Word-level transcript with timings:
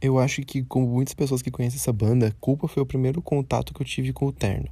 Eu 0.00 0.18
acho 0.18 0.42
que, 0.42 0.62
como 0.62 0.86
muitas 0.86 1.14
pessoas 1.14 1.42
que 1.42 1.50
conhecem 1.50 1.78
essa 1.78 1.92
banda, 1.92 2.34
Culpa 2.40 2.66
foi 2.66 2.82
o 2.82 2.86
primeiro 2.86 3.20
contato 3.20 3.74
que 3.74 3.82
eu 3.82 3.86
tive 3.86 4.12
com 4.12 4.26
o 4.26 4.32
Terno. 4.32 4.68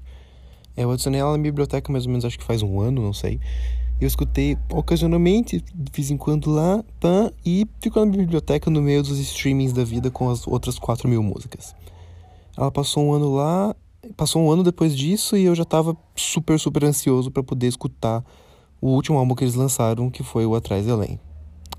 Eu 0.77 0.91
adicionei 0.91 1.21
ela 1.21 1.37
na 1.37 1.43
biblioteca 1.43 1.93
mais 1.93 2.07
ou 2.07 2.11
menos, 2.11 2.25
acho 2.25 2.39
que 2.39 2.45
faz 2.45 2.63
um 2.63 2.81
ano, 2.81 3.03
não 3.03 3.13
sei. 3.13 3.41
Eu 4.01 4.07
escutei 4.07 4.57
ocasionalmente, 4.71 5.61
de 5.61 5.93
vez 5.93 6.11
em 6.11 6.17
quando 6.17 6.51
lá, 6.51 6.85
pã, 7.01 7.33
e 7.45 7.67
ficou 7.81 8.07
na 8.07 8.17
biblioteca 8.17 8.71
no 8.71 8.81
meio 8.81 9.03
dos 9.03 9.19
streamings 9.19 9.73
da 9.73 9.83
vida 9.83 10.09
com 10.09 10.31
as 10.31 10.47
outras 10.47 10.79
4 10.79 11.09
mil 11.09 11.23
músicas. 11.23 11.75
Ela 12.57 12.71
passou 12.71 13.05
um 13.05 13.13
ano 13.13 13.35
lá, 13.35 13.75
passou 14.17 14.41
um 14.41 14.51
ano 14.51 14.63
depois 14.63 14.97
disso 14.97 15.37
e 15.37 15.45
eu 15.45 15.55
já 15.55 15.65
tava 15.65 15.97
super, 16.15 16.59
super 16.61 16.85
ansioso 16.85 17.31
para 17.31 17.43
poder 17.43 17.67
escutar 17.67 18.25
o 18.81 18.91
último 18.91 19.19
álbum 19.19 19.35
que 19.35 19.43
eles 19.43 19.55
lançaram, 19.55 20.09
que 20.09 20.23
foi 20.23 20.47
o 20.47 20.55
Atrás 20.55 20.85
de 20.85 20.93
Além. 20.93 21.19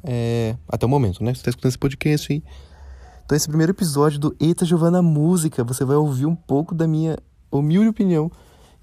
É, 0.04 0.58
até 0.68 0.86
o 0.86 0.90
momento, 0.90 1.24
né? 1.24 1.34
Você 1.34 1.44
tá 1.44 1.50
escutando 1.50 1.70
esse 1.70 1.78
podcast 1.78 2.34
aí. 2.34 2.44
Então, 3.30 3.36
esse 3.36 3.48
primeiro 3.48 3.74
episódio 3.74 4.18
do 4.18 4.36
Eita 4.40 4.66
Giovana 4.66 5.04
Música, 5.04 5.64
você 5.64 5.86
vai 5.86 5.96
ouvir 5.96 6.26
um 6.26 6.34
pouco 6.34 6.74
da 6.74 6.88
minha 6.88 7.16
humilde 7.52 7.88
opinião 7.88 8.32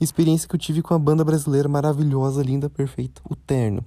experiência 0.00 0.48
que 0.48 0.54
eu 0.54 0.58
tive 0.60 0.82
com 0.82 0.94
a 0.94 0.98
banda 1.00 1.24
brasileira 1.24 1.68
maravilhosa, 1.68 2.44
linda, 2.44 2.70
perfeita, 2.70 3.20
o 3.28 3.34
Terno. 3.34 3.84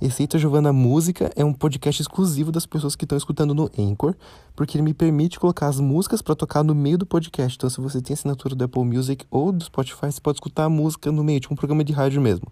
Esse 0.00 0.22
Eita 0.22 0.38
Giovana 0.38 0.72
Música 0.72 1.30
é 1.36 1.44
um 1.44 1.52
podcast 1.52 2.00
exclusivo 2.00 2.50
das 2.50 2.64
pessoas 2.64 2.96
que 2.96 3.04
estão 3.04 3.18
escutando 3.18 3.54
no 3.54 3.70
Anchor, 3.78 4.14
porque 4.56 4.78
ele 4.78 4.84
me 4.84 4.94
permite 4.94 5.38
colocar 5.38 5.66
as 5.66 5.78
músicas 5.78 6.22
para 6.22 6.34
tocar 6.34 6.64
no 6.64 6.74
meio 6.74 6.96
do 6.96 7.04
podcast. 7.04 7.58
Então, 7.58 7.68
se 7.68 7.78
você 7.78 8.00
tem 8.00 8.14
assinatura 8.14 8.54
do 8.54 8.64
Apple 8.64 8.82
Music 8.82 9.26
ou 9.30 9.52
do 9.52 9.62
Spotify, 9.62 10.10
você 10.10 10.20
pode 10.22 10.36
escutar 10.36 10.64
a 10.64 10.70
música 10.70 11.12
no 11.12 11.22
meio, 11.22 11.40
tipo 11.40 11.52
um 11.52 11.58
programa 11.58 11.84
de 11.84 11.92
rádio 11.92 12.22
mesmo. 12.22 12.50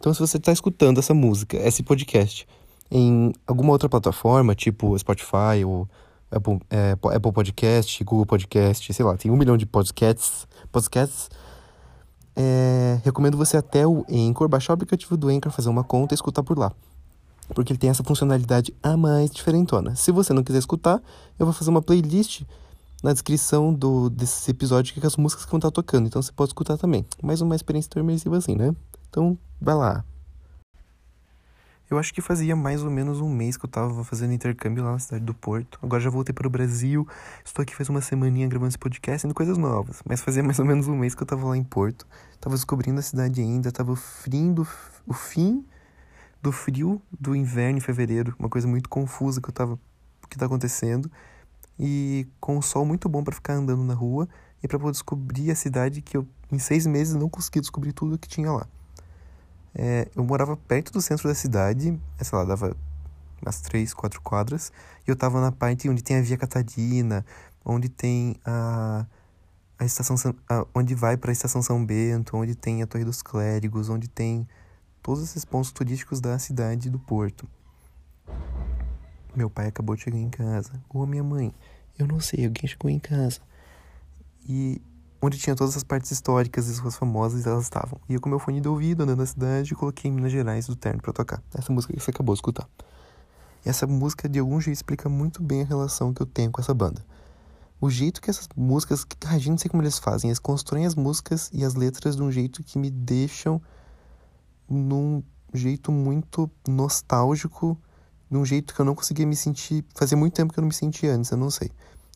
Então, 0.00 0.12
se 0.12 0.18
você 0.18 0.38
está 0.38 0.50
escutando 0.50 0.98
essa 0.98 1.14
música, 1.14 1.56
esse 1.56 1.84
podcast, 1.84 2.48
em 2.90 3.32
alguma 3.46 3.70
outra 3.70 3.88
plataforma, 3.88 4.56
tipo 4.56 4.98
Spotify 4.98 5.64
ou 5.64 5.88
Apple, 6.30 6.60
é, 6.70 6.92
Apple 6.92 7.32
Podcast, 7.32 8.02
Google 8.04 8.26
Podcast, 8.26 8.92
sei 8.92 9.04
lá, 9.04 9.16
tem 9.16 9.30
um 9.30 9.36
milhão 9.36 9.56
de 9.56 9.66
podcasts, 9.66 10.46
podcasts 10.72 11.28
é, 12.36 13.00
recomendo 13.04 13.36
você 13.36 13.56
até 13.56 13.86
o 13.86 14.04
Anchor, 14.10 14.48
baixar 14.48 14.72
o 14.72 14.74
aplicativo 14.74 15.16
do 15.16 15.28
Anchor, 15.28 15.52
fazer 15.52 15.68
uma 15.68 15.84
conta 15.84 16.14
e 16.14 16.16
escutar 16.16 16.42
por 16.42 16.58
lá. 16.58 16.72
Porque 17.54 17.72
ele 17.72 17.78
tem 17.78 17.90
essa 17.90 18.02
funcionalidade 18.02 18.74
a 18.82 18.96
mais 18.96 19.30
diferentona. 19.30 19.94
Se 19.94 20.10
você 20.10 20.32
não 20.32 20.42
quiser 20.42 20.58
escutar, 20.58 21.00
eu 21.38 21.46
vou 21.46 21.52
fazer 21.52 21.70
uma 21.70 21.82
playlist 21.82 22.42
na 23.02 23.12
descrição 23.12 23.72
do, 23.72 24.08
desse 24.08 24.50
episódio 24.50 24.94
que 24.94 25.00
é 25.00 25.06
as 25.06 25.16
músicas 25.16 25.44
que 25.44 25.50
vão 25.50 25.58
estar 25.58 25.70
tocando. 25.70 26.06
Então 26.06 26.20
você 26.20 26.32
pode 26.32 26.50
escutar 26.50 26.78
também. 26.78 27.04
Mais 27.22 27.40
uma 27.40 27.54
experiência 27.54 27.90
tão 27.90 28.02
imersiva 28.02 28.36
assim, 28.38 28.56
né? 28.56 28.74
Então, 29.10 29.38
vai 29.60 29.74
lá. 29.74 30.04
Eu 31.90 31.98
acho 31.98 32.14
que 32.14 32.22
fazia 32.22 32.56
mais 32.56 32.82
ou 32.82 32.90
menos 32.90 33.20
um 33.20 33.28
mês 33.28 33.58
que 33.58 33.66
eu 33.66 33.70
tava 33.70 34.02
fazendo 34.04 34.32
intercâmbio 34.32 34.82
lá 34.82 34.92
na 34.92 34.98
cidade 34.98 35.22
do 35.22 35.34
Porto. 35.34 35.78
Agora 35.82 36.00
já 36.00 36.08
voltei 36.08 36.32
para 36.32 36.46
o 36.46 36.50
Brasil. 36.50 37.06
Estou 37.44 37.62
aqui 37.62 37.74
faz 37.74 37.90
uma 37.90 38.00
semaninha 38.00 38.48
gravando 38.48 38.68
esse 38.68 38.78
podcast, 38.78 39.26
indo 39.26 39.34
coisas 39.34 39.58
novas. 39.58 40.00
Mas 40.08 40.22
fazia 40.22 40.42
mais 40.42 40.58
ou 40.58 40.64
menos 40.64 40.88
um 40.88 40.96
mês 40.96 41.14
que 41.14 41.22
eu 41.22 41.26
tava 41.26 41.46
lá 41.46 41.56
em 41.56 41.62
Porto. 41.62 42.06
Tava 42.40 42.56
descobrindo 42.56 43.00
a 43.00 43.02
cidade 43.02 43.40
ainda, 43.42 43.70
tava 43.70 43.92
o 43.92 43.96
fim 43.96 44.54
do, 44.54 44.66
o 45.06 45.12
fim 45.12 45.64
do 46.42 46.50
frio 46.50 47.02
do 47.20 47.36
inverno 47.36 47.76
em 47.76 47.80
fevereiro. 47.82 48.34
Uma 48.38 48.48
coisa 48.48 48.66
muito 48.66 48.88
confusa 48.88 49.40
que 49.40 49.50
eu 49.50 49.52
tava 49.52 49.74
o 49.74 50.28
que 50.28 50.38
tá 50.38 50.46
acontecendo. 50.46 51.10
E 51.78 52.26
com 52.40 52.56
um 52.56 52.62
sol 52.62 52.86
muito 52.86 53.10
bom 53.10 53.22
para 53.22 53.34
ficar 53.34 53.54
andando 53.54 53.84
na 53.84 53.94
rua 53.94 54.26
e 54.62 54.68
para 54.68 54.78
poder 54.78 54.92
descobrir 54.92 55.50
a 55.50 55.54
cidade 55.54 56.00
que 56.00 56.16
eu 56.16 56.26
em 56.50 56.58
seis 56.58 56.86
meses 56.86 57.14
não 57.14 57.28
consegui 57.28 57.60
descobrir 57.60 57.92
tudo 57.92 58.18
que 58.18 58.28
tinha 58.28 58.50
lá. 58.50 58.66
É, 59.74 60.08
eu 60.14 60.22
morava 60.24 60.56
perto 60.56 60.92
do 60.92 61.02
centro 61.02 61.28
da 61.28 61.34
cidade, 61.34 62.00
sei 62.20 62.38
lá, 62.38 62.44
dava 62.44 62.76
umas 63.42 63.60
três, 63.60 63.92
quatro 63.92 64.20
quadras, 64.20 64.72
e 65.06 65.10
eu 65.10 65.16
tava 65.16 65.40
na 65.40 65.50
parte 65.50 65.88
onde 65.88 66.02
tem 66.02 66.16
a 66.16 66.22
Via 66.22 66.36
Catarina, 66.36 67.26
onde 67.64 67.88
tem 67.88 68.36
a, 68.44 69.04
a 69.78 69.84
estação, 69.84 70.16
a, 70.48 70.66
onde 70.74 70.94
vai 70.94 71.16
para 71.16 71.30
a 71.30 71.32
estação 71.32 71.60
São 71.60 71.84
Bento, 71.84 72.36
onde 72.36 72.54
tem 72.54 72.82
a 72.82 72.86
Torre 72.86 73.04
dos 73.04 73.20
Clérigos, 73.20 73.88
onde 73.88 74.08
tem 74.08 74.46
todos 75.02 75.22
esses 75.24 75.44
pontos 75.44 75.72
turísticos 75.72 76.20
da 76.20 76.38
cidade 76.38 76.88
do 76.88 76.98
Porto. 76.98 77.48
Meu 79.34 79.50
pai 79.50 79.66
acabou 79.66 79.96
de 79.96 80.02
chegar 80.02 80.18
em 80.18 80.30
casa, 80.30 80.80
ou 80.88 81.02
a 81.02 81.06
minha 81.06 81.24
mãe, 81.24 81.52
eu 81.98 82.06
não 82.06 82.20
sei, 82.20 82.46
alguém 82.46 82.68
chegou 82.68 82.88
em 82.90 83.00
casa. 83.00 83.40
E 84.48 84.80
onde 85.24 85.38
tinha 85.38 85.56
todas 85.56 85.74
as 85.76 85.82
partes 85.82 86.10
históricas 86.10 86.68
e 86.68 86.72
as 86.72 86.78
ruas 86.78 86.96
famosas, 86.96 87.46
elas 87.46 87.64
estavam. 87.64 87.98
E 88.08 88.14
eu 88.14 88.20
com 88.20 88.28
meu 88.28 88.38
fone 88.38 88.60
de 88.60 88.68
ouvido, 88.68 89.02
andando 89.02 89.20
na 89.20 89.26
cidade, 89.26 89.74
coloquei 89.74 90.10
Minas 90.10 90.30
Gerais 90.30 90.66
do 90.66 90.76
Terno 90.76 91.00
para 91.00 91.12
tocar. 91.14 91.42
Essa 91.54 91.72
música 91.72 91.94
que 91.94 92.00
você 92.00 92.10
acabou 92.10 92.34
de 92.34 92.38
escutar. 92.38 92.68
E 93.64 93.68
essa 93.68 93.86
música, 93.86 94.28
de 94.28 94.38
algum 94.38 94.60
jeito, 94.60 94.76
explica 94.76 95.08
muito 95.08 95.42
bem 95.42 95.62
a 95.62 95.64
relação 95.64 96.12
que 96.12 96.20
eu 96.20 96.26
tenho 96.26 96.50
com 96.50 96.60
essa 96.60 96.74
banda. 96.74 97.02
O 97.80 97.88
jeito 97.88 98.20
que 98.20 98.28
essas 98.28 98.48
músicas, 98.54 99.06
a 99.26 99.38
gente 99.38 99.50
não 99.50 99.58
sei 99.58 99.70
como 99.70 99.82
eles 99.82 99.98
fazem, 99.98 100.28
eles 100.28 100.38
constroem 100.38 100.84
as 100.84 100.94
músicas 100.94 101.50
e 101.52 101.64
as 101.64 101.74
letras 101.74 102.16
de 102.16 102.22
um 102.22 102.30
jeito 102.30 102.62
que 102.62 102.78
me 102.78 102.90
deixam 102.90 103.60
num 104.68 105.22
jeito 105.54 105.90
muito 105.90 106.50
nostálgico, 106.68 107.78
num 108.30 108.44
jeito 108.44 108.74
que 108.74 108.80
eu 108.80 108.84
não 108.84 108.94
conseguia 108.94 109.26
me 109.26 109.36
sentir, 109.36 109.84
fazia 109.94 110.16
muito 110.16 110.34
tempo 110.34 110.52
que 110.52 110.58
eu 110.58 110.62
não 110.62 110.68
me 110.68 110.74
sentia 110.74 111.14
antes, 111.14 111.30
eu 111.30 111.38
não 111.38 111.50
sei. 111.50 111.70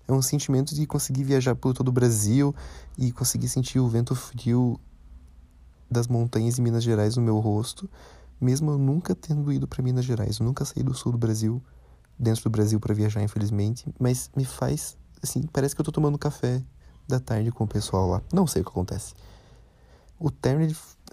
É 0.08 0.12
um 0.12 0.22
sentimento 0.22 0.74
de 0.74 0.86
conseguir 0.86 1.22
viajar 1.22 1.54
por 1.54 1.74
todo 1.74 1.88
o 1.88 1.92
Brasil 1.92 2.54
e 2.96 3.12
conseguir 3.12 3.48
sentir 3.48 3.78
o 3.78 3.86
vento 3.86 4.14
frio 4.14 4.80
das 5.91 6.08
montanhas 6.08 6.58
em 6.58 6.62
Minas 6.62 6.82
Gerais 6.82 7.16
no 7.16 7.22
meu 7.22 7.38
rosto, 7.38 7.88
mesmo 8.41 8.70
eu 8.70 8.78
nunca 8.78 9.14
tendo 9.14 9.52
ido 9.52 9.69
para 9.69 9.82
Minas 9.82 10.04
Gerais, 10.04 10.38
eu 10.38 10.46
nunca 10.46 10.64
saí 10.64 10.82
do 10.82 10.94
sul 10.94 11.12
do 11.12 11.19
Brasil, 11.19 11.62
dentro 12.19 12.42
do 12.44 12.50
Brasil 12.50 12.80
para 12.80 12.94
viajar, 12.94 13.22
infelizmente, 13.22 13.86
mas 13.98 14.30
me 14.36 14.44
faz 14.44 14.96
assim, 15.22 15.42
parece 15.52 15.74
que 15.74 15.80
eu 15.80 15.84
tô 15.84 15.92
tomando 15.92 16.19
café 16.19 16.62
da 17.06 17.19
tarde 17.19 17.50
com 17.50 17.64
o 17.64 17.69
pessoal 17.69 18.08
lá. 18.08 18.22
Não 18.32 18.46
sei 18.46 18.62
o 18.62 18.64
que 18.64 18.70
acontece. 18.70 19.14
O 20.19 20.30
Terno, 20.30 20.66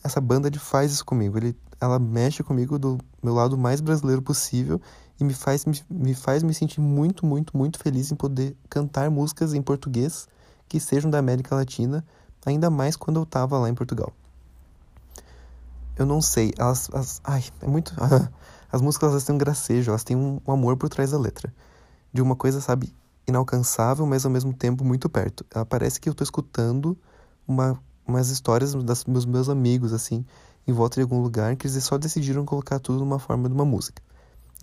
essa 0.03 0.19
banda, 0.19 0.47
ele 0.47 0.59
faz 0.59 0.91
isso 0.91 1.05
comigo. 1.05 1.37
Ele, 1.37 1.55
ela 1.79 1.99
mexe 1.99 2.43
comigo 2.43 2.77
do 2.77 2.97
meu 3.23 3.33
lado 3.33 3.57
mais 3.57 3.81
brasileiro 3.81 4.21
possível 4.21 4.81
e 5.19 5.23
me 5.23 5.33
faz, 5.33 5.65
me, 5.65 5.81
me 5.89 6.13
faz 6.13 6.43
me 6.43 6.53
sentir 6.53 6.81
muito, 6.81 7.25
muito, 7.25 7.55
muito 7.57 7.79
feliz 7.79 8.11
em 8.11 8.15
poder 8.15 8.55
cantar 8.69 9.09
músicas 9.09 9.53
em 9.53 9.61
português 9.61 10.27
que 10.67 10.79
sejam 10.79 11.09
da 11.09 11.19
América 11.19 11.55
Latina, 11.55 12.05
ainda 12.45 12.69
mais 12.69 12.95
quando 12.95 13.17
eu 13.17 13.23
estava 13.23 13.57
lá 13.57 13.69
em 13.69 13.75
Portugal. 13.75 14.11
Eu 15.97 16.05
não 16.05 16.21
sei, 16.21 16.53
elas, 16.57 16.89
elas 16.91 17.21
ai, 17.23 17.43
é 17.61 17.67
muito, 17.67 17.93
as 18.71 18.81
músicas 18.81 19.11
elas 19.11 19.23
têm 19.23 19.35
um 19.35 19.37
gracejo, 19.37 19.91
elas 19.91 20.03
têm 20.03 20.17
um, 20.17 20.41
um 20.45 20.51
amor 20.51 20.75
por 20.75 20.89
trás 20.89 21.11
da 21.11 21.17
letra, 21.17 21.53
de 22.11 22.21
uma 22.21 22.35
coisa, 22.35 22.59
sabe, 22.59 22.93
inalcançável, 23.27 24.05
mas 24.05 24.25
ao 24.25 24.31
mesmo 24.31 24.53
tempo 24.53 24.83
muito 24.83 25.09
perto. 25.09 25.45
Ela 25.53 25.65
parece 25.65 25.99
que 25.99 26.09
eu 26.09 26.11
estou 26.11 26.23
escutando 26.23 26.97
uma, 27.47 27.79
umas 28.05 28.29
histórias 28.29 28.73
das, 28.75 29.03
dos 29.03 29.25
meus 29.25 29.47
amigos, 29.47 29.93
assim, 29.93 30.25
em 30.67 30.73
volta 30.73 30.95
de 30.95 31.03
algum 31.03 31.21
lugar, 31.21 31.55
que 31.55 31.67
eles 31.67 31.83
só 31.83 31.97
decidiram 31.97 32.45
colocar 32.45 32.79
tudo 32.79 32.99
numa 32.99 33.19
forma 33.19 33.47
de 33.47 33.55
uma 33.55 33.65
música. 33.65 34.01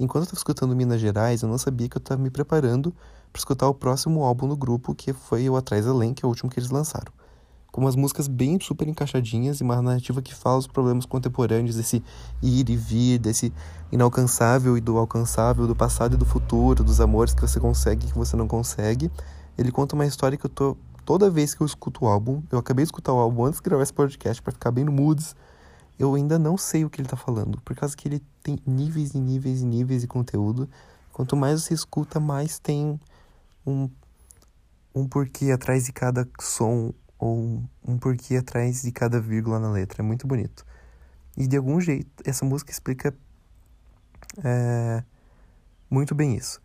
Enquanto 0.01 0.23
eu 0.23 0.25
estava 0.25 0.39
escutando 0.39 0.75
Minas 0.75 1.01
Gerais, 1.01 1.43
eu 1.43 1.49
não 1.49 1.59
sabia 1.59 1.89
que 1.89 1.97
eu 1.97 2.01
estava 2.01 2.21
me 2.21 2.31
preparando 2.31 2.95
para 3.31 3.39
escutar 3.39 3.69
o 3.69 3.75
próximo 3.75 4.25
álbum 4.25 4.49
do 4.49 4.57
grupo, 4.57 4.95
que 4.95 5.13
foi 5.13 5.49
o 5.49 5.57
Atrás 5.57 5.87
Além, 5.87 6.15
que 6.15 6.25
é 6.25 6.27
o 6.27 6.31
último 6.31 6.51
que 6.51 6.59
eles 6.59 6.71
lançaram. 6.71 7.13
Com 7.71 7.83
umas 7.83 7.97
músicas 7.97 8.29
bem 8.29 8.59
super 8.61 8.89
encaixadinhas 8.89 9.61
e 9.61 9.63
uma 9.63 9.81
narrativa 9.81 10.21
que 10.21 10.35
fala 10.35 10.59
os 10.59 10.67
problemas 10.67 11.07
contemporâneos, 11.07 11.77
desse 11.77 12.03
ir 12.43 12.69
e 12.69 12.77
vir, 12.77 13.19
desse 13.19 13.53
inalcançável 13.91 14.77
e 14.77 14.81
do 14.81 14.99
alcançável, 14.99 15.67
do 15.67 15.77
passado 15.77 16.15
e 16.15 16.17
do 16.17 16.25
futuro, 16.25 16.85
dos 16.85 17.01
amores 17.01 17.35
que 17.35 17.41
você 17.41 17.61
consegue 17.61 18.07
e 18.07 18.11
que 18.11 18.19
você 18.19 18.37
não 18.37 18.49
consegue. 18.49 19.11
Ele 19.57 19.71
conta 19.71 19.95
uma 19.95 20.07
história 20.07 20.37
que 20.37 20.47
eu 20.47 20.51
tô. 20.51 20.77
Toda 21.05 21.31
vez 21.31 21.55
que 21.55 21.63
eu 21.63 21.67
escuto 21.67 22.05
o 22.05 22.09
álbum, 22.09 22.43
eu 22.51 22.59
acabei 22.59 22.85
de 22.85 22.89
escutar 22.89 23.13
o 23.13 23.19
álbum 23.19 23.45
antes 23.45 23.61
de 23.61 23.65
gravar 23.65 23.83
esse 23.83 23.93
podcast 23.93 24.43
para 24.43 24.53
ficar 24.53 24.71
bem 24.71 24.85
no 24.85 24.93
moods 24.93 25.35
eu 26.03 26.17
ainda 26.17 26.37
não 26.37 26.59
sei 26.59 26.85
o 26.85 26.91
que 26.91 27.01
ele 27.01 27.07
está 27.07 27.17
falando, 27.17 27.61
por 27.61 27.77
causa 27.77 27.97
que 27.97 28.09
ele 28.09 28.21
tem 28.43 28.59
níveis 28.67 29.15
e 29.15 29.21
níveis 29.21 29.63
e 29.63 29.65
níveis 29.65 30.03
de 30.03 30.09
conteúdo. 30.09 30.69
Quanto 31.13 31.37
mais 31.37 31.63
você 31.63 31.75
escuta, 31.75 32.19
mais 32.19 32.59
tem 32.59 32.99
um, 33.65 33.89
um 34.93 35.07
porquê 35.07 35.53
atrás 35.53 35.85
de 35.85 35.93
cada 35.93 36.29
som 36.41 36.93
ou 37.17 37.63
um 37.87 37.99
porquê 37.99 38.37
atrás 38.37 38.83
de 38.83 38.91
cada 38.91 39.21
vírgula 39.21 39.61
na 39.61 39.71
letra. 39.71 40.03
É 40.03 40.05
muito 40.05 40.27
bonito. 40.27 40.67
E 41.37 41.47
de 41.47 41.57
algum 41.57 41.81
jeito, 41.81 42.11
essa 42.25 42.45
música 42.45 42.73
explica 42.73 43.15
é, 44.43 45.05
muito 45.89 46.17
bem 46.17 46.35
isso. 46.35 46.61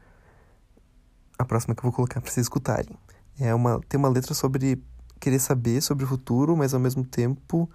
A 1.38 1.46
próxima 1.46 1.76
que 1.76 1.82
eu 1.82 1.84
vou 1.84 1.92
colocar 1.92 2.22
para 2.22 2.32
vocês 2.32 2.46
escutarem. 2.46 2.98
É 3.40 3.54
uma, 3.54 3.80
tem 3.88 4.00
uma 4.00 4.10
letra 4.10 4.34
sobre 4.34 4.82
querer 5.20 5.38
saber 5.38 5.82
sobre 5.82 6.06
o 6.06 6.08
futuro, 6.08 6.58
mas 6.58 6.74
ao 6.74 6.80
mesmo 6.80 7.06
tempo 7.06 7.70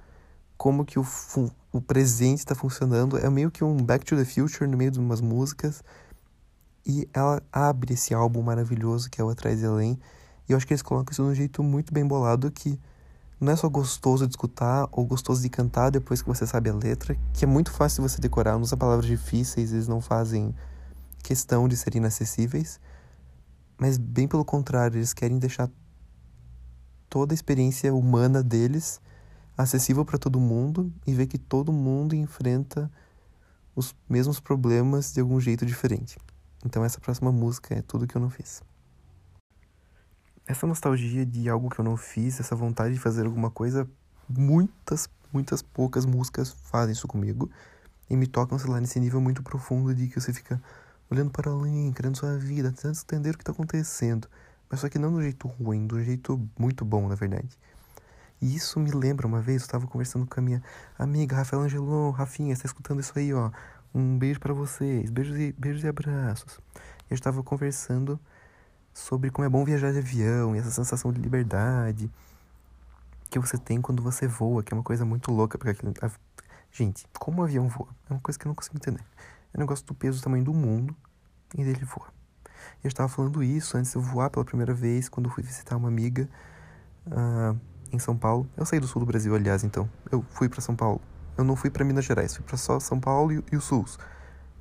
como 0.63 0.85
que 0.85 0.97
o, 0.97 1.05
o 1.73 1.81
presente 1.81 2.39
está 2.39 2.55
funcionando. 2.55 3.19
É 3.19 3.29
meio 3.29 3.51
que 3.51 3.65
um 3.65 3.77
Back 3.79 4.05
to 4.05 4.15
the 4.15 4.25
Future 4.25 4.71
no 4.71 4.77
meio 4.77 4.93
de 4.93 5.01
umas 5.01 5.21
músicas. 5.21 5.83
E 6.87 7.09
ela 7.13 7.43
abre 7.51 7.95
esse 7.95 8.15
álbum 8.15 8.43
maravilhoso 8.43 9.11
que 9.11 9.21
é 9.21 9.25
o 9.25 9.29
Atrás 9.29 9.59
de 9.59 9.67
Além. 9.67 9.99
E 10.49 10.53
eu 10.53 10.57
acho 10.57 10.65
que 10.65 10.73
eles 10.73 10.81
colocam 10.81 11.11
isso 11.11 11.21
de 11.25 11.29
um 11.29 11.35
jeito 11.35 11.65
muito 11.65 11.93
bem 11.93 12.07
bolado 12.07 12.49
que 12.49 12.79
não 13.41 13.53
é 13.53 13.57
só 13.57 13.69
gostoso 13.69 14.25
de 14.25 14.35
escutar 14.35 14.87
ou 14.93 15.05
gostoso 15.05 15.43
de 15.43 15.49
cantar 15.49 15.91
depois 15.91 16.23
que 16.23 16.29
você 16.29 16.47
sabe 16.47 16.71
a 16.71 16.75
letra, 16.75 17.17
que 17.33 17.45
é 17.45 17.49
muito 17.49 17.73
fácil 17.73 18.09
você 18.09 18.21
decorar, 18.21 18.53
não 18.53 18.61
usa 18.61 18.77
palavras 18.77 19.07
difíceis, 19.07 19.73
eles 19.73 19.89
não 19.89 20.01
fazem 20.01 20.55
questão 21.25 21.67
de 21.67 21.77
serem 21.77 21.99
inacessíveis, 21.99 22.79
Mas 23.77 23.99
bem 23.99 24.29
pelo 24.29 24.45
contrário, 24.45 24.99
eles 24.99 25.13
querem 25.13 25.41
deixar 25.41 25.69
toda 27.11 27.33
a 27.33 27.35
experiência 27.35 27.93
humana 27.93 28.45
deles 28.45 29.01
acessível 29.57 30.05
para 30.05 30.19
todo 30.19 30.41
mundo 30.41 30.93
e 31.07 31.13
ver 31.13 31.27
que 31.27 31.39
todo 31.39 31.73
mundo 31.73 32.15
enfrenta 32.15 32.91
os 33.75 33.95
mesmos 34.09 34.41
problemas 34.41 35.13
de 35.13 35.21
algum 35.21 35.41
jeito 35.41 35.65
diferente. 35.65 36.19
Então 36.65 36.85
essa 36.85 37.01
próxima 37.01 37.33
música 37.33 37.75
é 37.75 37.83
tudo 37.83 38.07
que 38.07 38.17
eu 38.17 38.21
não 38.21 38.31
fiz. 38.31 38.63
Essa 40.47 40.67
nostalgia 40.67 41.25
de 41.25 41.49
algo 41.49 41.71
que 41.71 41.79
eu 41.79 41.85
não 41.85 41.97
fiz, 41.97 42.41
essa 42.41 42.55
vontade 42.55 42.95
de 42.95 43.01
fazer 43.01 43.27
alguma 43.27 43.51
coisa, 43.51 43.89
muitas, 44.29 45.09
muitas 45.33 45.63
poucas 45.63 46.05
músicas 46.05 46.51
fazem 46.65 46.93
isso 46.93 47.07
comigo 47.07 47.51
e 48.11 48.17
me 48.17 48.27
tocam, 48.27 48.59
sei 48.59 48.71
lá, 48.71 48.81
nesse 48.81 48.99
nível 49.01 49.21
muito 49.21 49.43
profundo 49.43 49.95
de 49.95 50.09
que 50.09 50.21
você 50.21 50.33
fica 50.33 50.61
olhando 51.09 51.31
para 51.31 51.51
além, 51.51 51.93
querendo 51.93 52.17
sua 52.17 52.37
vida, 52.37 52.71
tentando 52.73 52.99
entender 52.99 53.31
o 53.31 53.35
que 53.35 53.43
está 53.43 53.53
acontecendo. 53.53 54.29
Mas 54.69 54.81
só 54.81 54.89
que 54.89 54.99
não 54.99 55.13
do 55.13 55.23
jeito 55.23 55.47
ruim, 55.47 55.87
do 55.87 56.03
jeito 56.03 56.41
muito 56.59 56.85
bom, 56.85 57.09
na 57.09 57.15
verdade. 57.15 57.59
E 58.43 58.57
isso 58.57 58.81
me 58.81 58.91
lembra 58.91 59.25
uma 59.25 59.41
vez, 59.41 59.63
eu 59.63 59.67
estava 59.67 59.87
conversando 59.87 60.27
com 60.27 60.41
a 60.41 60.43
minha 60.43 60.61
amiga 60.99 61.37
Rafael 61.37 61.63
Angelon, 61.63 62.11
Rafinha, 62.11 62.53
está 62.53 62.67
escutando 62.67 62.99
isso 62.99 63.17
aí, 63.17 63.33
ó. 63.33 63.53
Um 63.95 64.19
beijo 64.19 64.41
para 64.41 64.53
vocês, 64.53 65.11
beijos 65.11 65.39
e, 65.39 65.53
beijos 65.57 65.85
e 65.85 65.87
abraços. 65.87 66.59
Eu 67.09 67.15
estava 67.15 67.41
conversando 67.45 68.19
sobre 68.93 69.31
como 69.31 69.47
é 69.47 69.49
bom 69.49 69.65
viajar 69.65 69.93
de 69.93 69.99
avião 69.99 70.57
e 70.57 70.59
essa 70.59 70.73
sensação 70.73 71.13
de 71.13 71.21
liberdade 71.21 72.11
que 73.31 73.39
você 73.39 73.57
tem 73.57 73.81
quando 73.81 74.03
você 74.03 74.27
voa, 74.27 74.61
que 74.61 74.75
é 74.75 74.77
uma 74.77 74.83
coisa 74.83 75.05
muito 75.05 75.31
louca, 75.31 75.57
porque 75.57 75.71
aquilo, 75.71 75.95
a, 76.03 76.11
gente, 76.73 77.07
como 77.21 77.43
o 77.43 77.45
avião 77.45 77.69
voa? 77.69 77.91
É 78.11 78.13
uma 78.13 78.21
coisa 78.21 78.37
que 78.37 78.45
eu 78.45 78.49
não 78.49 78.57
consigo 78.57 78.77
entender. 78.77 79.05
É 79.55 79.57
um 79.57 79.61
negócio 79.61 79.87
do 79.87 79.95
peso 79.95 80.19
do 80.19 80.25
tamanho 80.25 80.43
do 80.43 80.53
mundo 80.53 80.97
e 81.57 81.63
dele 81.63 81.85
voa. 81.85 82.09
Eu 82.83 82.89
estava 82.89 83.09
falando 83.09 83.41
isso 83.41 83.77
antes 83.77 83.93
de 83.93 83.99
eu 83.99 84.03
voar 84.03 84.31
pela 84.31 84.45
primeira 84.45 84.75
vez, 84.75 85.09
quando 85.09 85.27
eu 85.27 85.33
fui 85.33 85.45
visitar 85.45 85.77
uma 85.77 85.87
amiga. 85.87 86.29
Uh, 87.07 87.72
em 87.93 87.99
São 87.99 88.17
Paulo. 88.17 88.49
Eu 88.57 88.65
saí 88.65 88.81
do 88.81 88.87
sul 88.87 89.01
do 89.01 89.07
Brasil, 89.07 89.35
aliás, 89.35 89.63
então. 89.63 89.89
Eu 90.11 90.25
fui 90.31 90.49
para 90.49 90.61
São 90.61 90.75
Paulo. 90.75 91.01
Eu 91.37 91.45
não 91.45 91.57
fui 91.57 91.71
para 91.71 91.85
Minas 91.85 92.05
Gerais, 92.05 92.35
fui 92.35 92.45
para 92.45 92.57
só 92.57 92.81
São 92.81 92.99
Paulo 92.99 93.33
e, 93.33 93.45
e, 93.53 93.57
o 93.57 93.61
sul. 93.61 93.85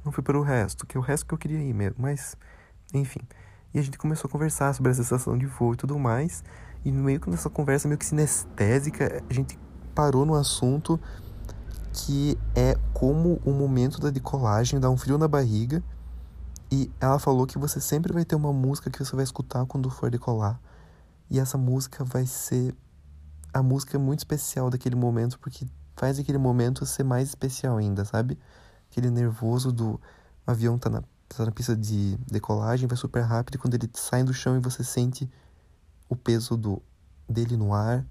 Não 0.03 0.11
fui 0.11 0.23
para 0.23 0.37
o 0.37 0.41
resto, 0.41 0.85
que 0.85 0.97
é 0.97 0.99
o 0.99 1.03
resto 1.03 1.25
que 1.25 1.33
eu 1.33 1.37
queria 1.37 1.59
ir 1.59 1.73
mesmo, 1.73 1.97
mas 1.99 2.35
enfim. 2.93 3.21
E 3.73 3.79
a 3.79 3.81
gente 3.81 3.97
começou 3.97 4.27
a 4.27 4.31
conversar 4.31 4.73
sobre 4.73 4.91
a 4.91 4.95
sensação 4.95 5.37
de 5.37 5.45
voo 5.45 5.73
e 5.73 5.77
tudo 5.77 5.97
mais. 5.97 6.43
E 6.83 6.91
no 6.91 7.03
meio 7.03 7.19
dessa 7.19 7.49
conversa 7.49 7.87
meio 7.87 7.97
que 7.97 8.05
sinestésica, 8.05 9.23
a 9.29 9.33
gente 9.33 9.57
parou 9.93 10.25
no 10.25 10.35
assunto 10.35 10.99
que 11.93 12.37
é 12.55 12.77
como 12.93 13.41
o 13.45 13.51
momento 13.51 13.99
da 13.99 14.09
decolagem 14.09 14.79
dá 14.79 14.89
um 14.89 14.97
frio 14.97 15.17
na 15.17 15.27
barriga. 15.27 15.83
E 16.71 16.89
ela 17.01 17.19
falou 17.19 17.45
que 17.45 17.57
você 17.57 17.81
sempre 17.81 18.13
vai 18.13 18.23
ter 18.23 18.35
uma 18.35 18.53
música 18.53 18.89
que 18.89 19.03
você 19.03 19.13
vai 19.15 19.23
escutar 19.23 19.65
quando 19.65 19.89
for 19.89 20.09
decolar. 20.09 20.59
E 21.29 21.39
essa 21.39 21.57
música 21.57 22.03
vai 22.03 22.25
ser 22.25 22.73
a 23.53 23.61
música 23.61 23.97
é 23.97 23.99
muito 23.99 24.19
especial 24.19 24.69
daquele 24.69 24.95
momento 24.95 25.39
porque 25.39 25.65
faz 25.95 26.19
aquele 26.19 26.37
momento 26.37 26.85
ser 26.85 27.03
mais 27.03 27.29
especial 27.29 27.77
ainda, 27.77 28.05
sabe? 28.05 28.37
Aquele 28.89 29.09
nervoso 29.09 29.71
do 29.71 29.99
avião 30.45 30.77
tá 30.77 30.89
na, 30.89 31.03
tá 31.29 31.45
na 31.45 31.51
pista 31.51 31.75
de 31.75 32.17
decolagem, 32.29 32.87
vai 32.87 32.97
super 32.97 33.21
rápido 33.21 33.55
e 33.55 33.57
quando 33.57 33.75
ele 33.75 33.89
sai 33.93 34.23
do 34.23 34.33
chão 34.33 34.57
e 34.57 34.59
você 34.59 34.83
sente 34.83 35.29
o 36.09 36.15
peso 36.15 36.57
do 36.57 36.81
dele 37.27 37.55
no 37.55 37.73
ar 37.73 38.05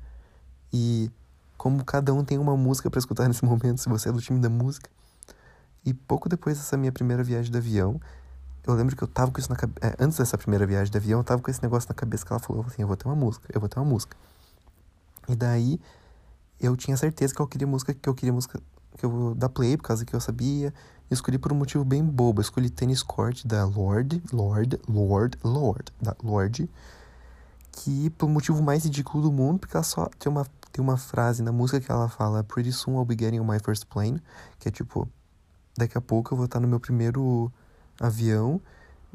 e 0.73 1.11
como 1.57 1.85
cada 1.85 2.15
um 2.15 2.25
tem 2.25 2.39
uma 2.39 2.57
música 2.57 2.89
para 2.89 2.99
escutar 2.99 3.27
nesse 3.29 3.45
momento, 3.45 3.79
se 3.79 3.89
você 3.89 4.09
é 4.09 4.13
do 4.13 4.21
time 4.21 4.41
da 4.41 4.49
música. 4.49 4.89
E 5.85 5.93
pouco 5.95 6.29
depois 6.29 6.59
dessa 6.59 6.77
minha 6.77 6.93
primeira 6.93 7.23
viagem 7.23 7.51
de 7.51 7.57
avião, 7.57 8.01
eu 8.67 8.75
lembro 8.75 8.95
que 8.95 9.03
eu 9.03 9.09
tava 9.09 9.31
com 9.31 9.41
isso 9.41 9.51
na 9.51 9.57
cabeça. 9.57 9.87
É, 9.87 9.97
antes 9.99 10.19
dessa 10.19 10.37
primeira 10.37 10.67
viagem 10.67 10.91
de 10.91 10.97
avião, 10.97 11.21
eu 11.21 11.25
tava 11.25 11.41
com 11.43 11.51
esse 11.51 11.63
negócio 11.63 11.89
na 11.89 11.95
cabeça 11.95 12.25
que 12.25 12.33
ela 12.33 12.41
falou 12.41 12.65
assim: 12.67 12.83
eu 12.83 12.89
vou 12.89 12.97
ter 12.97 13.07
uma 13.07 13.15
música, 13.15 13.49
eu 13.53 13.61
vou 13.61 13.69
ter 13.69 13.79
uma 13.79 13.87
música. 13.87 14.17
E 15.29 15.35
daí 15.35 15.81
eu 16.61 16.77
tinha 16.77 16.97
certeza 16.97 17.35
que 17.35 17.41
eu 17.41 17.47
queria 17.47 17.67
música, 17.67 17.95
que 17.95 18.09
eu 18.09 18.15
queria 18.15 18.33
música 18.33 18.61
que 18.97 19.05
eu 19.05 19.35
dar 19.35 19.49
play, 19.49 19.77
por 19.77 19.85
causa 19.85 20.05
que 20.05 20.15
eu 20.15 20.21
sabia. 20.21 20.73
Eu 21.11 21.15
escolhi 21.15 21.39
por 21.39 21.53
um 21.53 21.57
motivo 21.57 21.85
bem 21.85 22.05
bobo. 22.05 22.41
Eu 22.41 22.43
escolhi 22.43 22.69
Tennis 22.71 23.03
Court 23.03 23.45
da 23.45 23.65
Lord, 23.65 24.23
Lord, 24.33 24.79
Lord, 24.89 25.39
Lord, 25.43 25.93
da 26.01 26.15
Lord. 26.23 26.69
Que 27.73 28.11
por 28.11 28.27
um 28.27 28.33
motivo 28.33 28.63
mais 28.63 28.85
ridículo 28.85 29.25
do 29.25 29.33
mundo, 29.33 29.61
porque 29.61 29.77
ela 29.77 29.83
só 29.83 30.07
tem 30.19 30.31
uma, 30.31 30.47
tem 30.71 30.83
uma 30.85 30.97
frase 30.97 31.43
na 31.43 31.51
música 31.51 31.81
que 31.81 31.91
ela 31.91 32.09
fala 32.09 32.45
Pretty 32.45 32.73
soon 32.73 32.97
I'll 32.97 33.05
be 33.05 33.17
getting 33.19 33.41
on 33.41 33.45
my 33.45 33.59
first 33.59 33.87
plane. 33.87 34.21
Que 34.59 34.69
é 34.69 34.71
tipo, 34.71 35.09
daqui 35.77 35.97
a 35.97 36.01
pouco 36.01 36.33
eu 36.33 36.37
vou 36.37 36.45
estar 36.45 36.61
no 36.61 36.69
meu 36.69 36.79
primeiro 36.79 37.51
avião. 37.99 38.61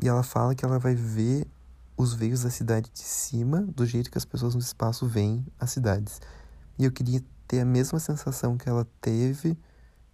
E 0.02 0.08
ela 0.08 0.24
fala 0.24 0.56
que 0.56 0.66
ela 0.66 0.80
vai 0.80 0.96
ver 0.96 1.48
os 1.98 2.14
veios 2.14 2.44
da 2.44 2.50
cidade 2.50 2.90
de 2.94 3.00
cima, 3.00 3.62
do 3.62 3.86
jeito 3.86 4.12
que 4.12 4.18
as 4.18 4.26
pessoas 4.26 4.54
no 4.54 4.62
espaço 4.62 5.06
veem 5.08 5.46
as 5.60 5.72
cidades. 5.72 6.22
E 6.78 6.84
eu 6.84 6.92
queria 6.92 7.24
ter 7.48 7.62
a 7.62 7.66
mesma 7.66 8.00
sensação 8.00 8.58
que 8.58 8.68
ela 8.68 8.86
teve 9.00 9.58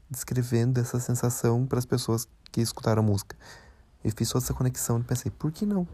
descrevendo 0.09 0.79
essa 0.79 0.99
sensação 0.99 1.65
para 1.65 1.79
as 1.79 1.85
pessoas 1.85 2.27
que 2.51 2.61
escutaram 2.61 3.01
a 3.01 3.05
música. 3.05 3.35
Eu 4.03 4.11
fiz 4.15 4.29
toda 4.29 4.43
essa 4.43 4.53
conexão 4.53 4.99
e 4.99 5.03
pensei, 5.03 5.31
por 5.31 5.51
que 5.51 5.65
não? 5.65 5.87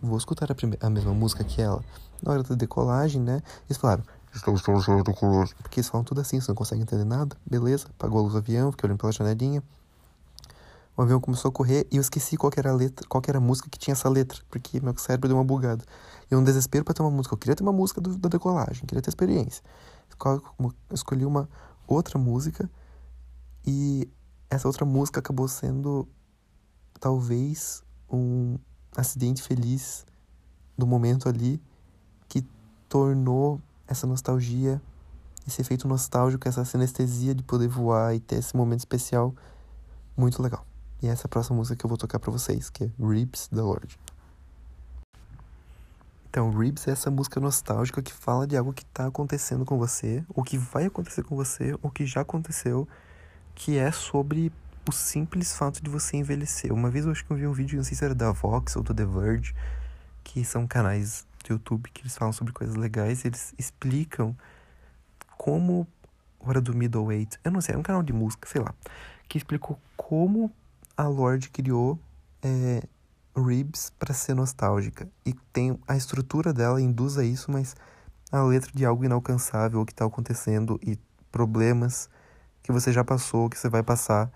Vou 0.00 0.18
escutar 0.18 0.50
a, 0.50 0.54
primeira, 0.54 0.86
a 0.86 0.90
mesma 0.90 1.14
música 1.14 1.42
que 1.42 1.62
ela. 1.62 1.82
Na 2.22 2.32
hora 2.32 2.42
da 2.42 2.54
decolagem, 2.54 3.22
né? 3.22 3.40
Eles 3.68 3.78
falaram, 3.78 4.04
estamos 4.34 4.62
todos. 4.62 4.84
Porque 5.54 5.80
eles 5.80 5.88
falam 5.88 6.04
tudo 6.04 6.20
assim, 6.20 6.40
você 6.40 6.50
não 6.50 6.56
consegue 6.56 6.82
entender 6.82 7.04
nada. 7.04 7.36
Beleza, 7.48 7.86
apagou 7.90 8.18
a 8.18 8.22
luz 8.22 8.32
do 8.32 8.38
avião, 8.38 8.70
fiquei 8.70 8.88
olhando 8.88 8.98
pela 8.98 9.12
janelinha 9.12 9.62
o 10.96 11.02
avião 11.02 11.20
começou 11.20 11.48
a 11.48 11.52
correr 11.52 11.86
e 11.90 11.96
eu 11.96 12.02
esqueci 12.02 12.36
qual 12.36 12.52
era 12.56 12.70
a 12.70 12.74
letra, 12.74 13.06
qual 13.08 13.22
era 13.26 13.38
a 13.38 13.40
música 13.40 13.68
que 13.70 13.78
tinha 13.78 13.92
essa 13.92 14.08
letra, 14.08 14.42
porque 14.50 14.80
meu 14.80 14.96
cérebro 14.98 15.28
deu 15.28 15.36
uma 15.36 15.44
bugada. 15.44 15.84
E 16.30 16.36
um 16.36 16.44
desespero 16.44 16.84
para 16.84 16.94
ter 16.94 17.02
uma 17.02 17.10
música. 17.10 17.34
Eu 17.34 17.38
queria 17.38 17.54
ter 17.54 17.62
uma 17.62 17.72
música 17.72 18.00
do, 18.00 18.16
da 18.18 18.28
decolagem, 18.28 18.84
queria 18.86 19.00
ter 19.00 19.08
experiência. 19.08 19.62
Eu 20.24 20.72
escolhi 20.92 21.24
uma 21.24 21.48
outra 21.86 22.18
música 22.18 22.70
e 23.66 24.08
essa 24.50 24.68
outra 24.68 24.84
música 24.84 25.20
acabou 25.20 25.48
sendo 25.48 26.06
talvez 27.00 27.82
um 28.10 28.58
acidente 28.94 29.42
feliz 29.42 30.04
do 30.76 30.86
momento 30.86 31.28
ali 31.28 31.60
que 32.28 32.46
tornou 32.88 33.60
essa 33.88 34.06
nostalgia, 34.06 34.80
esse 35.46 35.62
efeito 35.62 35.88
nostálgico, 35.88 36.46
essa 36.46 36.64
sinestesia 36.64 37.34
de 37.34 37.42
poder 37.42 37.68
voar 37.68 38.14
e 38.14 38.20
ter 38.20 38.36
esse 38.36 38.54
momento 38.54 38.80
especial 38.80 39.34
muito 40.16 40.42
legal. 40.42 40.66
E 41.02 41.08
essa 41.08 41.24
é 41.24 41.26
a 41.26 41.28
próxima 41.28 41.56
música 41.56 41.76
que 41.76 41.84
eu 41.84 41.88
vou 41.88 41.98
tocar 41.98 42.20
para 42.20 42.30
vocês, 42.30 42.70
que 42.70 42.84
é 42.84 42.90
Ribs 42.98 43.48
da 43.50 43.64
Lorde. 43.64 43.98
Então, 46.30 46.50
Ribs 46.50 46.86
é 46.86 46.92
essa 46.92 47.10
música 47.10 47.40
nostálgica 47.40 48.00
que 48.00 48.12
fala 48.12 48.46
de 48.46 48.56
algo 48.56 48.72
que 48.72 48.84
tá 48.86 49.06
acontecendo 49.06 49.64
com 49.64 49.76
você, 49.76 50.24
ou 50.28 50.44
que 50.44 50.56
vai 50.56 50.84
acontecer 50.86 51.24
com 51.24 51.34
você, 51.34 51.76
ou 51.82 51.90
que 51.90 52.06
já 52.06 52.20
aconteceu, 52.20 52.88
que 53.54 53.76
é 53.76 53.90
sobre 53.90 54.52
o 54.88 54.92
simples 54.92 55.56
fato 55.56 55.82
de 55.82 55.90
você 55.90 56.16
envelhecer. 56.16 56.72
Uma 56.72 56.88
vez 56.88 57.04
eu 57.04 57.10
acho 57.10 57.24
que 57.24 57.32
eu 57.32 57.36
vi 57.36 57.46
um 57.46 57.52
vídeo, 57.52 57.76
não 57.76 57.84
sei 57.84 57.96
se 57.96 58.04
era 58.04 58.14
da 58.14 58.30
Vox 58.30 58.76
ou 58.76 58.82
do 58.82 58.94
The 58.94 59.04
Verge, 59.04 59.54
que 60.22 60.44
são 60.44 60.66
canais 60.66 61.26
do 61.44 61.52
YouTube 61.52 61.90
que 61.90 62.02
eles 62.02 62.16
falam 62.16 62.32
sobre 62.32 62.52
coisas 62.52 62.76
legais, 62.76 63.24
eles 63.24 63.52
explicam 63.58 64.36
como 65.36 65.86
hora 66.40 66.60
do 66.60 66.74
middleweight, 66.74 67.38
eu 67.44 67.50
não 67.50 67.60
sei, 67.60 67.74
é 67.74 67.78
um 67.78 67.82
canal 67.82 68.02
de 68.02 68.12
música, 68.12 68.48
sei 68.48 68.60
lá, 68.60 68.72
que 69.28 69.36
explicou 69.36 69.78
como 69.96 70.52
a 70.96 71.06
Lorde 71.06 71.50
criou 71.50 71.98
é, 72.42 72.82
Ribs 73.36 73.92
para 73.98 74.12
ser 74.12 74.34
nostálgica. 74.34 75.08
E 75.24 75.32
tem 75.52 75.78
a 75.86 75.96
estrutura 75.96 76.52
dela 76.52 76.80
induz 76.80 77.18
a 77.18 77.24
isso, 77.24 77.50
mas 77.50 77.74
a 78.30 78.42
letra 78.42 78.70
de 78.74 78.84
algo 78.84 79.04
inalcançável 79.04 79.84
que 79.84 79.92
está 79.92 80.04
acontecendo 80.04 80.78
e 80.82 80.98
problemas 81.30 82.08
que 82.62 82.72
você 82.72 82.92
já 82.92 83.04
passou, 83.04 83.48
que 83.48 83.58
você 83.58 83.68
vai 83.68 83.82
passar. 83.82 84.30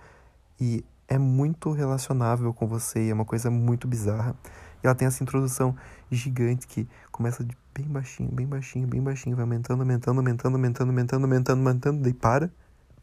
E 0.61 0.85
é 1.09 1.19
muito 1.19 1.71
relacionável 1.73 2.53
com 2.53 2.67
você, 2.67 3.09
é 3.09 3.15
uma 3.15 3.25
coisa 3.25 3.51
muito 3.51 3.87
bizarra. 3.87 4.35
E 4.83 4.87
ela 4.87 4.95
tem 4.95 5.07
essa 5.07 5.23
introdução 5.23 5.75
gigante 6.11 6.67
que 6.67 6.89
começa 7.11 7.45
de 7.45 7.57
bem 7.75 7.87
baixinho, 7.87 8.31
bem 8.31 8.47
baixinho, 8.47 8.87
bem 8.87 9.03
baixinho, 9.03 9.37
vai 9.37 9.45
aumentando, 9.45 9.81
aumentando, 9.81 10.19
aumentando, 10.19 10.55
aumentando, 10.55 10.91
aumentando, 10.91 11.25
aumentando, 11.25 11.59
aumentando, 11.59 12.03
daí 12.03 12.15
para 12.15 12.51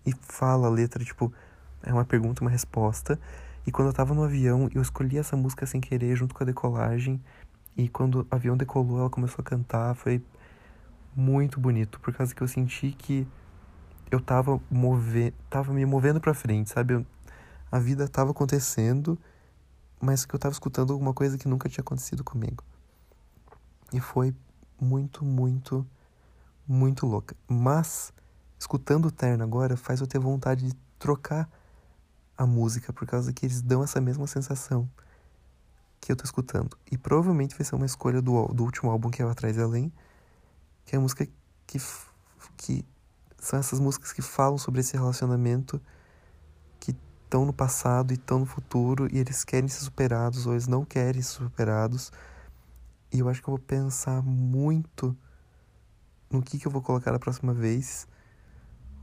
e 0.06 0.14
fala 0.22 0.68
a 0.68 0.70
letra, 0.70 1.04
tipo, 1.04 1.32
é 1.84 1.94
uma 1.94 2.06
pergunta, 2.06 2.42
uma 2.42 2.50
resposta. 2.50 3.20
E 3.66 3.72
quando 3.72 3.90
eu 3.90 3.94
tava 3.94 4.14
no 4.14 4.24
avião, 4.24 4.70
eu 4.74 4.82
escolhi 4.82 5.18
essa 5.18 5.38
música 5.38 5.66
sem 5.66 5.80
querer, 5.80 6.16
junto 6.16 6.34
com 6.34 6.44
a 6.44 6.46
decolagem. 6.46 7.22
E 7.78 7.88
quando 7.88 8.22
o 8.22 8.28
avião 8.30 8.58
decolou, 8.58 9.00
ela 9.00 9.10
começou 9.10 9.42
a 9.42 9.44
cantar. 9.44 9.96
Foi 9.96 10.24
muito 11.16 11.60
bonito, 11.60 12.00
por 12.00 12.14
causa 12.14 12.34
que 12.34 12.42
eu 12.42 12.48
senti 12.48 12.92
que 12.92 13.28
eu 14.10 14.20
tava, 14.20 14.60
mover, 14.70 15.34
tava 15.50 15.74
me 15.74 15.86
movendo 15.86 16.20
pra 16.20 16.34
frente, 16.34 16.70
sabe? 16.70 16.96
Eu, 16.96 17.06
a 17.72 17.80
vida 17.80 18.08
tava 18.08 18.32
acontecendo, 18.32 19.18
mas 20.00 20.26
que 20.26 20.36
eu 20.36 20.40
tava 20.40 20.54
escutando 20.54 20.94
alguma 20.94 21.14
coisa 21.14 21.38
que 21.38 21.48
nunca 21.48 21.70
tinha 21.70 21.82
acontecido 21.82 22.24
comigo. 22.24 22.64
E 23.92 24.00
foi 24.00 24.36
muito, 24.80 25.24
muito, 25.24 25.86
muito 26.68 27.06
louca. 27.06 27.36
Mas, 27.48 28.14
escutando 28.60 29.08
o 29.08 29.12
Terno 29.12 29.44
agora, 29.44 29.78
faz 29.78 30.02
eu 30.02 30.08
ter 30.08 30.20
vontade 30.20 30.68
de 30.68 30.76
trocar 31.00 31.50
a 32.44 32.48
música, 32.48 32.94
por 32.94 33.08
causa 33.08 33.34
que 33.34 33.46
eles 33.46 33.62
dão 33.62 33.84
essa 33.84 34.00
mesma 34.02 34.28
sensação. 34.28 34.90
que 36.00 36.12
eu 36.12 36.16
tô 36.18 36.26
escutando. 36.26 36.78
E 36.92 36.98
provavelmente 36.98 37.56
vai 37.56 37.66
ser 37.66 37.76
uma 37.76 37.86
escolha 37.86 38.22
do, 38.22 38.48
do 38.48 38.64
último 38.64 38.92
álbum 38.92 39.10
que 39.10 39.22
é 39.22 39.26
o 39.26 39.30
Atrás 39.30 39.56
e 39.56 39.62
Além, 39.62 39.92
que 40.86 40.96
é 40.96 40.98
a 40.98 41.02
música 41.02 41.26
que, 41.66 41.80
que 42.58 42.86
são 43.40 43.58
essas 43.60 43.80
músicas 43.80 44.12
que 44.12 44.22
falam 44.22 44.58
sobre 44.58 44.82
esse 44.82 44.98
relacionamento 44.98 45.82
que 46.80 46.92
estão 47.24 47.46
no 47.46 47.54
passado 47.54 48.12
e 48.12 48.16
estão 48.16 48.40
no 48.40 48.46
futuro 48.46 49.08
e 49.12 49.18
eles 49.18 49.44
querem 49.46 49.70
ser 49.70 49.84
superados 49.84 50.46
ou 50.46 50.54
eles 50.54 50.68
não 50.68 50.84
querem 50.84 51.22
ser 51.22 51.44
superados. 51.44 52.12
E 53.12 53.20
eu 53.20 53.30
acho 53.30 53.42
que 53.42 53.48
eu 53.48 53.56
vou 53.56 53.66
pensar 53.66 54.22
muito 54.22 55.16
no 56.30 56.42
que, 56.42 56.60
que 56.60 56.68
eu 56.68 56.72
vou 56.72 56.82
colocar 56.82 57.14
a 57.14 57.20
próxima 57.20 57.54
vez 57.54 58.08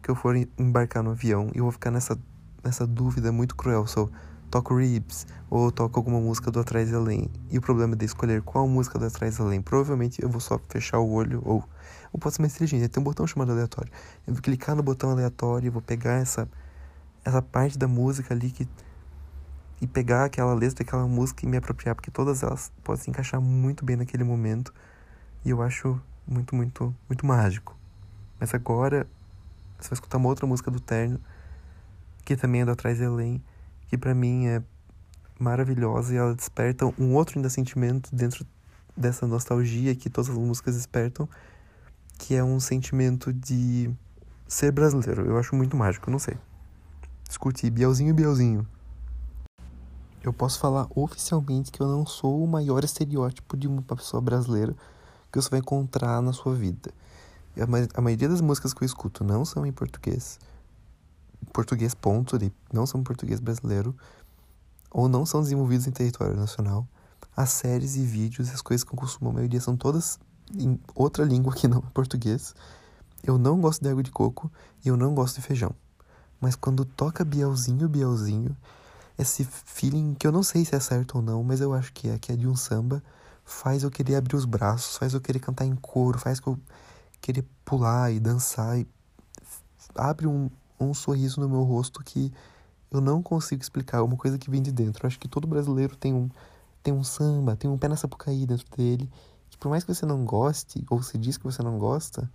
que 0.03 0.11
eu 0.11 0.15
for 0.15 0.35
embarcar 0.59 1.03
no 1.03 1.11
avião 1.11 1.51
e 1.55 1.59
eu 1.59 1.65
vou 1.65 1.73
ficar 1.73 1.91
nessa, 1.91 2.19
nessa 2.63 2.87
dúvida 2.87 3.33
muito 3.33 3.57
cruel. 3.57 3.87
Sou 3.87 4.11
toco 4.51 4.77
Ribs 4.77 5.27
ou 5.49 5.71
toco 5.71 5.99
alguma 5.99 6.21
música 6.21 6.51
do 6.51 6.61
Atrás 6.61 6.91
e 6.91 6.95
Além. 6.95 7.31
E 7.51 7.59
o 7.59 7.61
problema 7.61 7.95
de 7.97 8.05
escolher 8.05 8.43
qual 8.43 8.67
música 8.69 8.99
do 8.99 9.07
Atrás 9.07 9.39
e 9.39 9.43
Além, 9.43 9.61
provavelmente 9.63 10.23
eu 10.23 10.29
vou 10.29 10.41
só 10.41 10.59
fechar 10.69 10.99
o 10.99 11.11
olho 11.11 11.43
ou 11.45 11.65
ou 12.13 12.19
posso 12.19 12.37
ser 12.37 12.43
mais 12.43 12.55
inteligente, 12.57 12.89
tem 12.89 13.01
um 13.01 13.05
botão 13.05 13.25
chamado 13.25 13.53
aleatório. 13.53 13.93
Eu 14.27 14.35
vou 14.35 14.43
clicar 14.43 14.75
no 14.75 14.83
botão 14.83 15.11
aleatório 15.11 15.69
e 15.69 15.71
vou 15.71 15.81
pegar 15.81 16.15
essa 16.15 16.49
essa 17.25 17.41
parte 17.41 17.79
da 17.79 17.87
música 17.87 18.35
ali 18.35 18.51
que 18.51 18.67
e 19.81 19.87
pegar 19.87 20.25
aquela 20.25 20.53
letra 20.53 20.85
daquela 20.85 21.07
música 21.07 21.47
e 21.47 21.49
me 21.49 21.57
apropriar, 21.57 21.95
porque 21.95 22.11
todas 22.11 22.43
elas 22.43 22.71
podem 22.85 23.03
se 23.03 23.11
encaixar 23.11 23.41
muito 23.41 23.85
bem 23.85 23.97
naquele 23.97 24.25
momento. 24.25 24.75
E 25.45 25.51
eu 25.51 25.63
acho 25.63 25.99
muito, 26.27 26.55
muito, 26.55 26.95
muito 27.09 27.25
mágico. 27.25 27.75
Mas 28.39 28.53
agora 28.53 29.07
você 29.79 29.89
vai 29.89 29.95
escutar 29.95 30.19
uma 30.19 30.29
outra 30.29 30.47
música 30.47 30.71
do 30.71 30.79
Terno, 30.79 31.19
que 32.31 32.37
também 32.37 32.61
é 32.61 32.71
Atrás 32.71 33.03
Além, 33.03 33.43
que 33.89 33.99
para 33.99 34.15
mim 34.15 34.47
é 34.47 34.63
maravilhosa 35.37 36.15
e 36.15 36.17
ela 36.17 36.33
desperta 36.33 36.87
um 36.97 37.17
outro 37.17 37.37
ainda 37.37 37.51
sentimento 37.51 38.15
dentro 38.15 38.47
dessa 38.97 39.27
nostalgia 39.27 39.97
que 39.97 40.09
todas 40.09 40.31
as 40.31 40.37
músicas 40.37 40.77
despertam, 40.77 41.29
que 42.19 42.37
é 42.37 42.45
um 42.45 42.61
sentimento 42.61 43.33
de 43.33 43.91
ser 44.47 44.71
brasileiro. 44.71 45.27
Eu 45.27 45.39
acho 45.39 45.57
muito 45.57 45.77
mágico, 45.77 46.09
não 46.09 46.21
sei. 46.21 46.37
Escute 47.29 47.69
Bielzinho 47.69 48.15
Bielzinho. 48.15 48.65
Eu 50.23 50.33
posso 50.33 50.61
falar 50.61 50.87
oficialmente 50.95 51.73
que 51.73 51.81
eu 51.81 51.89
não 51.89 52.07
sou 52.07 52.45
o 52.45 52.47
maior 52.47 52.85
estereótipo 52.85 53.57
de 53.57 53.67
uma 53.67 53.83
pessoa 53.83 54.21
brasileira 54.21 54.77
que 55.33 55.43
você 55.43 55.51
vai 55.51 55.59
encontrar 55.59 56.23
na 56.23 56.33
sua 56.33 56.55
vida. 56.55 56.93
A, 57.97 58.01
maioria 58.01 58.29
das 58.29 58.41
músicas 58.41 58.73
que 58.73 58.85
eu 58.85 58.87
escuto 58.87 59.25
não 59.25 59.45
são 59.45 59.67
em 59.67 59.73
português 59.73 60.39
português 61.53 61.95
ponto, 61.95 62.39
de, 62.39 62.53
não 62.73 62.87
são 62.87 63.03
português 63.03 63.41
brasileiro, 63.41 63.95
ou 64.91 65.09
não 65.09 65.25
são 65.25 65.43
desenvolvidos 65.43 65.87
em 65.87 65.91
território 65.91 66.37
nacional. 66.37 66.87
As 67.37 67.51
séries 67.51 67.97
e 67.97 68.05
vídeos, 68.05 68.51
as 68.51 68.61
coisas 68.61 68.85
que 68.85 68.93
eu 68.93 68.99
consumo, 68.99 69.31
a 69.31 69.33
maioria 69.35 69.61
são 69.61 69.77
todas 69.77 70.19
em 70.59 70.79
outra 70.95 71.25
língua 71.25 71.55
que 71.55 71.69
não 71.69 71.79
é 71.79 71.91
português. 71.93 72.55
Eu 73.23 73.39
não 73.39 73.61
gosto 73.61 73.83
de 73.83 73.89
água 73.89 74.03
de 74.03 74.11
coco 74.11 74.51
e 74.85 74.89
eu 74.89 74.97
não 74.97 75.15
gosto 75.15 75.37
de 75.37 75.43
feijão. 75.43 75.75
Mas 76.41 76.57
quando 76.57 76.85
toca 76.85 77.25
Bielzinho, 77.25 77.89
Bielzinho, 77.89 78.57
esse 79.19 79.45
feeling 79.45 80.15
que 80.15 80.27
eu 80.27 80.33
não 80.33 80.43
sei 80.43 80.65
se 80.65 80.75
é 80.75 80.81
certo 80.81 81.17
ou 81.17 81.23
não, 81.23 81.45
mas 81.45 81.61
eu 81.61 81.75
acho 81.75 81.93
que 81.93 82.09
é, 82.09 82.19
que 82.19 82.33
é 82.33 82.37
de 82.37 82.49
um 82.49 82.57
samba, 82.57 83.03
faz 83.45 83.83
eu 83.83 83.91
querer 83.91 84.17
abrir 84.17 84.37
os 84.37 84.47
braços, 84.47 84.97
faz 84.97 85.13
eu 85.13 85.21
querer 85.21 85.41
cantar 85.41 85.67
em 85.67 85.77
coro, 85.77 86.19
faz 86.19 86.41
eu 86.47 86.59
querer 87.21 87.45
pular 87.65 88.11
e 88.11 88.19
dançar 88.19 88.79
e 88.79 88.87
abre 89.95 90.27
um, 90.27 90.51
um 90.81 90.95
sorriso 90.95 91.41
no 91.41 91.49
meu 91.49 91.63
rosto 91.63 92.03
que 92.03 92.33
eu 92.91 93.01
não 93.01 93.23
consigo 93.23 93.63
explicar, 93.63 93.99
é 93.99 94.03
uma 94.03 94.17
coisa 94.17 94.39
que 94.39 94.51
vem 94.51 94.61
de 94.61 94.73
dentro. 94.73 95.05
Eu 95.05 95.09
acho 95.09 95.19
que 95.19 95.29
todo 95.29 95.47
brasileiro 95.47 95.95
tem 95.97 96.13
um, 96.13 96.29
tem 96.83 96.93
um 96.93 97.05
samba, 97.05 97.55
tem 97.57 97.71
um 97.71 97.79
pé 97.79 97.89
na 97.89 97.97
sapucaí 97.97 98.47
dentro 98.47 98.67
dele, 98.77 99.09
que 99.49 99.57
por 99.59 99.69
mais 99.69 99.85
que 99.85 99.95
você 99.95 100.05
não 100.05 100.25
goste, 100.25 100.85
ou 100.91 101.03
se 101.03 101.17
diz 101.17 101.37
que 101.37 101.45
você 101.45 101.63
não 101.63 101.79
gosta, 101.79 102.31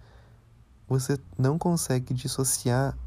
você 0.88 1.18
não 1.38 1.58
consegue 1.58 2.14
dissociar 2.14 2.98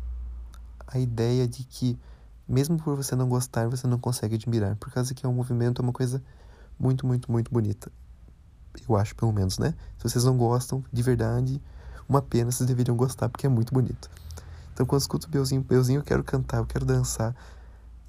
a 0.87 0.99
ideia 0.99 1.47
de 1.47 1.65
que, 1.65 1.99
mesmo 2.47 2.77
por 2.79 2.97
você 2.97 3.15
não 3.15 3.29
gostar, 3.29 3.69
você 3.69 3.87
não 3.87 3.99
consegue 3.99 4.35
admirar, 4.35 4.77
por 4.77 4.91
causa 4.91 5.15
que 5.15 5.25
é 5.25 5.29
um 5.29 5.35
movimento, 5.35 5.81
é 5.81 5.83
uma 5.83 5.93
coisa 5.93 6.23
muito, 6.79 7.07
muito, 7.07 7.31
muito 7.31 7.51
bonita. 7.51 7.91
Eu 8.89 8.97
acho, 8.97 9.15
pelo 9.17 9.33
menos, 9.33 9.59
né? 9.59 9.75
Se 9.97 10.05
vocês 10.05 10.25
não 10.25 10.37
gostam, 10.37 10.85
de 10.93 11.03
verdade, 11.03 11.61
uma 12.09 12.23
pena, 12.23 12.51
vocês 12.51 12.67
deveriam 12.67 12.97
gostar, 12.97 13.29
porque 13.29 13.47
é 13.47 13.49
muito 13.49 13.73
bonito. 13.73 14.11
Então 14.79 14.87
quando 14.87 15.01
eu 15.01 15.03
escuto 15.03 15.29
Beuzinho, 15.29 15.61
Beuzinho 15.61 15.99
eu 15.99 16.05
quero 16.05 16.23
cantar, 16.23 16.59
eu 16.59 16.67
quero 16.67 16.85
dançar. 16.85 17.35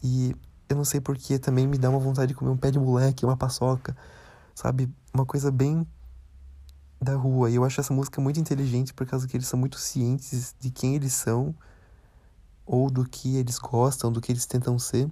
E 0.03 0.35
eu 0.69 0.75
não 0.75 0.85
sei 0.85 1.01
porquê, 1.01 1.39
também 1.39 1.65
me 1.65 1.79
dá 1.79 1.89
uma 1.89 1.97
vontade 1.97 2.27
de 2.27 2.35
comer 2.35 2.51
um 2.51 2.57
pé 2.57 2.69
de 2.69 2.77
moleque, 2.77 3.25
uma 3.25 3.35
paçoca, 3.35 3.97
sabe? 4.53 4.87
Uma 5.11 5.25
coisa 5.25 5.49
bem 5.49 5.83
da 7.01 7.15
rua. 7.15 7.49
E 7.49 7.55
eu 7.55 7.63
acho 7.63 7.81
essa 7.81 7.91
música 7.91 8.21
muito 8.21 8.39
inteligente 8.39 8.93
por 8.93 9.07
causa 9.07 9.27
que 9.27 9.35
eles 9.35 9.47
são 9.47 9.59
muito 9.59 9.79
cientes 9.79 10.55
de 10.59 10.69
quem 10.69 10.95
eles 10.95 11.11
são 11.11 11.55
ou 12.67 12.91
do 12.91 13.03
que 13.03 13.37
eles 13.37 13.57
gostam, 13.57 14.11
do 14.11 14.21
que 14.21 14.31
eles 14.31 14.45
tentam 14.45 14.77
ser. 14.77 15.09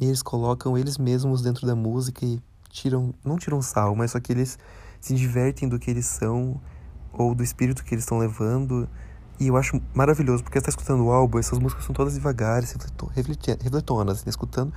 E 0.00 0.04
eles 0.04 0.22
colocam 0.22 0.78
eles 0.78 0.96
mesmos 0.96 1.42
dentro 1.42 1.66
da 1.66 1.74
música 1.74 2.24
e 2.24 2.40
tiram, 2.68 3.12
não 3.24 3.36
tiram 3.36 3.60
sal, 3.60 3.96
mas 3.96 4.12
só 4.12 4.20
que 4.20 4.30
eles 4.30 4.60
se 5.00 5.12
divertem 5.12 5.68
do 5.68 5.76
que 5.76 5.90
eles 5.90 6.06
são 6.06 6.60
ou 7.12 7.34
do 7.34 7.42
espírito 7.42 7.82
que 7.82 7.92
eles 7.92 8.04
estão 8.04 8.18
levando 8.18 8.88
e 9.40 9.48
eu 9.48 9.56
acho 9.56 9.80
maravilhoso, 9.94 10.44
porque 10.44 10.60
você 10.60 10.66
tá 10.66 10.68
escutando 10.68 11.02
o 11.02 11.10
álbum, 11.10 11.38
essas 11.38 11.58
músicas 11.58 11.86
são 11.86 11.94
todas 11.94 12.12
devagares, 12.12 12.76
refletonas, 13.14 14.22
né? 14.22 14.28
escutando 14.28 14.70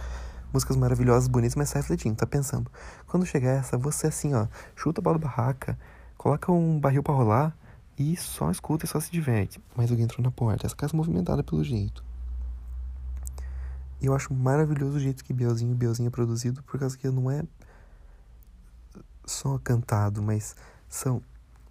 músicas 0.54 0.78
maravilhosas, 0.78 1.28
bonitas, 1.28 1.56
mas 1.56 1.70
tá 1.70 1.80
refletindo, 1.80 2.16
tá 2.16 2.26
pensando. 2.26 2.72
Quando 3.06 3.26
chegar 3.26 3.52
essa, 3.52 3.78
você 3.78 4.08
assim, 4.08 4.34
ó, 4.34 4.48
chuta 4.74 5.02
a 5.02 5.04
bola 5.04 5.20
da 5.20 5.28
barraca, 5.28 5.78
coloca 6.18 6.50
um 6.50 6.80
barril 6.80 7.04
para 7.04 7.14
rolar 7.14 7.58
e 8.00 8.16
só 8.16 8.50
escuta 8.50 8.86
e 8.86 8.88
só 8.88 9.02
se 9.02 9.12
diverte. 9.12 9.62
Mas 9.76 9.92
alguém 9.92 10.06
entrou 10.06 10.24
na 10.24 10.32
porta, 10.32 10.66
essa 10.66 10.76
casa 10.76 10.96
movimentada 10.96 11.44
pelo 11.44 11.62
jeito. 11.62 12.02
E 14.00 14.06
eu 14.06 14.16
acho 14.16 14.34
maravilhoso 14.34 14.96
o 14.96 15.00
jeito 15.00 15.26
que 15.26 15.34
Bielzinho 15.34 15.76
Bielzinho 15.76 16.08
é 16.08 16.10
produzido, 16.10 16.64
por 16.64 16.80
causa 16.80 16.98
que 16.98 17.10
não 17.10 17.30
é 17.30 17.44
só 19.26 19.58
cantado, 19.58 20.22
mas 20.22 20.56
são 20.88 21.22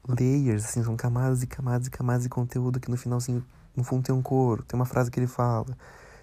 layers, 0.09 0.65
assim, 0.65 0.83
são 0.83 0.97
camadas 0.97 1.43
e 1.43 1.47
camadas 1.47 1.87
e 1.87 1.91
camadas 1.91 2.25
de 2.25 2.29
conteúdo 2.29 2.81
que 2.81 2.91
no 2.91 2.97
finalzinho, 2.97 3.45
no 3.77 3.85
fundo 3.85 4.03
tem 4.03 4.15
um 4.15 4.23
coro, 4.23 4.63
tem 4.63 4.79
uma 4.79 4.85
frase 4.85 5.11
que 5.11 5.19
ele 5.19 5.27
fala, 5.27 5.77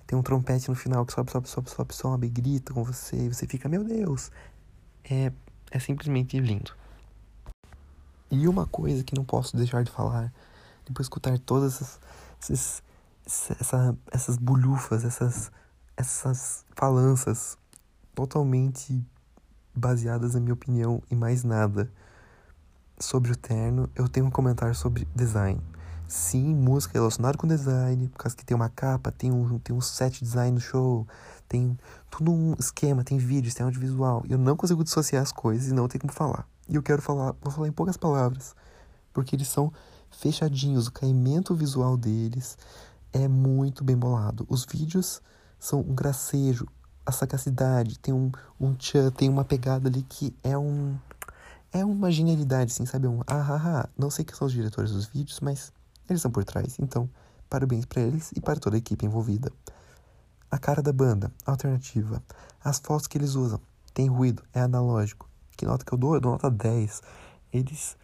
tem 0.06 0.18
um 0.18 0.22
trompete 0.22 0.70
no 0.70 0.76
final 0.76 1.06
que 1.06 1.14
sobe, 1.14 1.32
sobe, 1.32 1.50
sobe, 1.50 1.70
sobe, 1.70 1.96
sobe 1.96 2.28
e 2.28 2.30
grita 2.30 2.74
com 2.74 2.84
você, 2.84 3.16
e 3.16 3.34
você 3.34 3.48
fica, 3.48 3.70
meu 3.70 3.84
Deus, 3.84 4.32
é, 5.10 5.32
é 5.72 5.80
simplesmente 5.80 6.40
lindo. 6.40 6.74
E 8.32 8.48
uma 8.48 8.68
coisa 8.68 9.04
que 9.04 9.16
não 9.16 9.24
posso 9.24 9.56
deixar 9.56 9.84
de 9.84 9.92
falar, 9.92 10.32
depois 10.86 11.06
de 11.06 11.12
escutar 11.12 11.40
todas 11.40 11.76
essas, 11.76 12.00
essas, 12.42 12.84
essa, 13.60 13.98
essas 14.12 14.38
bulhufas, 14.38 15.04
essas, 15.04 15.52
essas 15.96 16.66
falanças 16.76 17.58
totalmente 18.14 19.04
baseadas 19.74 20.34
na 20.34 20.42
minha 20.42 20.54
opinião 20.54 21.02
e 21.10 21.16
mais 21.16 21.44
nada 21.44 21.92
sobre 23.00 23.32
o 23.32 23.36
terno, 23.36 23.90
eu 23.96 24.08
tenho 24.08 24.26
um 24.26 24.32
comentário 24.32 24.76
sobre 24.76 25.08
design. 25.16 25.62
Sim, 26.08 26.56
música 26.56 26.94
relacionada 26.94 27.38
com 27.38 27.48
design, 27.48 28.08
por 28.10 28.18
causa 28.18 28.36
que 28.36 28.44
tem 28.44 28.56
uma 28.56 28.70
capa, 28.70 29.12
tem 29.12 29.32
um, 29.32 29.60
tem 29.60 29.76
um 29.76 29.82
set 29.82 30.24
design 30.24 30.56
no 30.56 30.60
show, 30.60 31.08
tem 31.48 31.78
tudo 32.10 32.32
um 32.32 32.56
esquema, 32.60 33.04
tem 33.04 33.18
vídeos, 33.18 33.54
tem 33.54 33.64
audiovisual. 33.64 34.24
Eu 34.28 34.38
não 34.38 34.56
consigo 34.56 34.84
dissociar 34.84 35.22
as 35.22 35.32
coisas 35.32 35.70
e 35.70 35.74
não 35.74 35.88
tenho 35.88 36.02
como 36.02 36.14
falar. 36.14 36.48
E 36.68 36.76
eu 36.76 36.84
quero 36.84 37.02
falar, 37.02 37.36
vou 37.42 37.52
falar 37.52 37.68
em 37.68 37.72
poucas 37.72 37.96
palavras, 37.96 38.56
porque 39.14 39.36
eles 39.36 39.48
são 39.48 39.72
fechadinhos, 40.10 40.88
o 40.88 40.92
caimento 40.92 41.54
visual 41.54 41.96
deles 41.96 42.58
é 43.14 43.28
muito 43.28 43.84
bem 43.84 43.96
bolado. 43.96 44.46
Os 44.50 44.66
vídeos 44.66 45.22
são 45.60 45.80
um 45.82 45.94
gracejo, 45.94 46.68
a 47.06 47.12
sagacidade, 47.12 48.00
tem 48.00 48.14
um, 48.14 48.32
um 48.60 48.74
tchan, 48.74 49.12
tem 49.12 49.30
uma 49.30 49.44
pegada 49.44 49.90
ali 49.90 50.04
que 50.04 50.36
é 50.44 50.58
um 50.58 50.96
é 51.72 51.86
uma 51.86 52.12
genialidade, 52.12 52.72
assim, 52.72 52.86
sabe? 52.86 53.08
Um 53.08 53.22
ah, 53.22 53.36
ah, 53.36 53.82
ah. 53.82 53.90
Não 53.98 54.10
sei 54.10 54.26
quem 54.26 54.36
são 54.36 54.48
os 54.48 54.54
diretores 54.54 54.92
dos 54.92 55.06
vídeos, 55.06 55.40
mas 55.40 55.72
eles 56.10 56.20
estão 56.20 56.32
por 56.32 56.44
trás. 56.44 56.78
Então, 56.80 57.10
parabéns 57.50 57.86
para 57.86 58.02
eles 58.02 58.32
e 58.36 58.42
para 58.42 58.60
toda 58.60 58.76
a 58.76 58.80
equipe 58.80 59.06
envolvida. 59.06 59.52
A 60.50 60.58
cara 60.58 60.82
da 60.82 60.92
banda, 60.92 61.32
alternativa. 61.46 62.24
As 62.64 62.80
fotos 62.80 63.08
que 63.08 63.18
eles 63.18 63.36
usam, 63.36 63.62
tem 63.94 64.08
ruído, 64.08 64.44
é 64.54 64.62
analógico. 64.62 65.30
Que 65.56 65.66
nota 65.66 65.86
que 65.86 65.94
eu 65.94 65.98
dou? 65.98 66.16
Eu 66.16 66.22
dou 66.22 66.32
nota 66.32 66.50
10. 66.50 67.02
Eles 67.54 67.98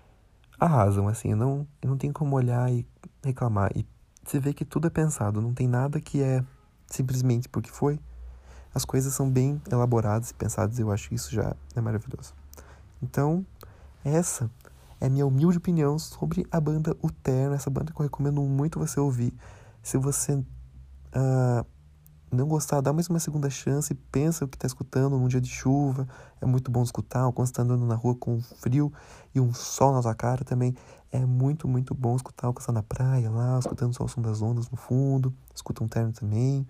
arrasam, 0.60 1.08
assim, 1.08 1.34
não, 1.34 1.68
não 1.84 1.98
tenho 1.98 2.14
como 2.14 2.36
olhar 2.36 2.72
e 2.72 2.88
reclamar. 3.24 3.72
E 3.76 3.86
você 4.24 4.40
vê 4.40 4.54
que 4.54 4.66
tudo 4.66 4.88
é 4.88 4.90
pensado, 4.90 5.42
não 5.42 5.54
tem 5.54 5.68
nada 5.68 6.00
que 6.00 6.22
é 6.22 6.44
simplesmente 6.88 7.50
porque 7.50 7.70
foi. 7.70 8.00
As 8.74 8.84
coisas 8.84 9.14
são 9.14 9.30
bem 9.30 9.62
elaboradas 9.72 10.32
e 10.32 10.34
pensadas, 10.34 10.78
eu 10.80 10.92
acho 10.92 11.10
que 11.10 11.16
isso 11.16 11.34
já 11.34 11.56
é 11.76 11.82
maravilhoso. 11.82 12.34
Então, 13.02 13.46
essa 14.06 14.50
é 15.02 15.10
minha 15.10 15.26
humilde 15.26 15.58
opinião 15.58 15.98
sobre 15.98 16.46
a 16.52 16.62
banda 16.62 16.96
Uterno, 17.04 17.56
essa 17.56 17.70
banda 17.70 17.92
que 17.92 18.00
eu 18.00 18.04
recomendo 18.04 18.40
muito 18.42 18.80
você 18.80 19.00
ouvir. 19.00 19.34
Se 19.82 19.98
você 19.98 20.34
uh, 20.36 21.66
não 22.32 22.48
gostar, 22.48 22.82
dá 22.82 22.94
mais 22.94 23.08
uma 23.08 23.20
segunda 23.20 23.50
chance, 23.50 23.94
pensa 24.12 24.46
o 24.46 24.48
que 24.48 24.58
está 24.58 24.68
escutando 24.68 25.18
num 25.18 25.28
dia 25.28 25.42
de 25.42 25.50
chuva, 25.50 26.08
é 26.40 26.46
muito 26.46 26.70
bom 26.70 26.84
escutar, 26.84 27.26
ou 27.26 27.34
quando 27.34 27.48
você 27.48 27.52
está 27.52 27.64
andando 27.64 27.86
na 27.86 27.96
rua 27.96 28.16
com 28.16 28.40
frio 28.42 28.94
e 29.34 29.40
um 29.40 29.54
sol 29.54 29.92
na 29.92 30.02
sua 30.02 30.14
cara 30.14 30.46
também, 30.46 30.76
é 31.12 31.26
muito, 31.26 31.68
muito 31.68 31.96
bom 31.96 32.16
escutar 32.16 32.50
o 32.50 32.54
que 32.54 32.62
está 32.62 32.72
na 32.72 32.84
praia 32.84 33.30
lá, 33.30 33.58
escutando 33.58 33.94
só 33.96 34.04
o 34.04 34.08
som 34.08 34.22
das 34.22 34.42
ondas 34.42 34.70
no 34.70 34.78
fundo, 34.78 35.34
escuta 35.54 35.84
um 35.84 35.88
terno 35.88 36.14
também. 36.14 36.68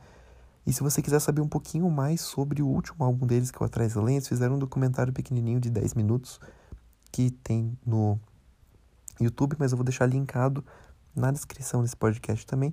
E 0.66 0.74
se 0.74 0.82
você 0.82 1.02
quiser 1.02 1.20
saber 1.20 1.42
um 1.42 1.48
pouquinho 1.48 1.90
mais 1.92 2.22
sobre 2.22 2.62
o 2.62 2.68
último 2.68 3.04
álbum 3.04 3.28
deles, 3.28 3.52
que 3.52 3.58
é 3.58 3.62
o 3.62 3.66
Atrás 3.66 3.94
da 3.94 4.02
Lentes, 4.02 4.28
fizeram 4.28 4.56
um 4.56 4.60
documentário 4.60 5.14
pequenininho 5.14 5.60
de 5.60 5.70
10 5.70 5.94
minutos 5.94 6.40
que 7.16 7.32
tem 7.32 7.78
no 7.86 8.20
YouTube, 9.22 9.56
mas 9.58 9.72
eu 9.72 9.78
vou 9.78 9.86
deixar 9.86 10.06
linkado 10.06 10.62
na 11.16 11.32
descrição 11.32 11.82
desse 11.82 11.96
podcast 11.96 12.46
também, 12.46 12.72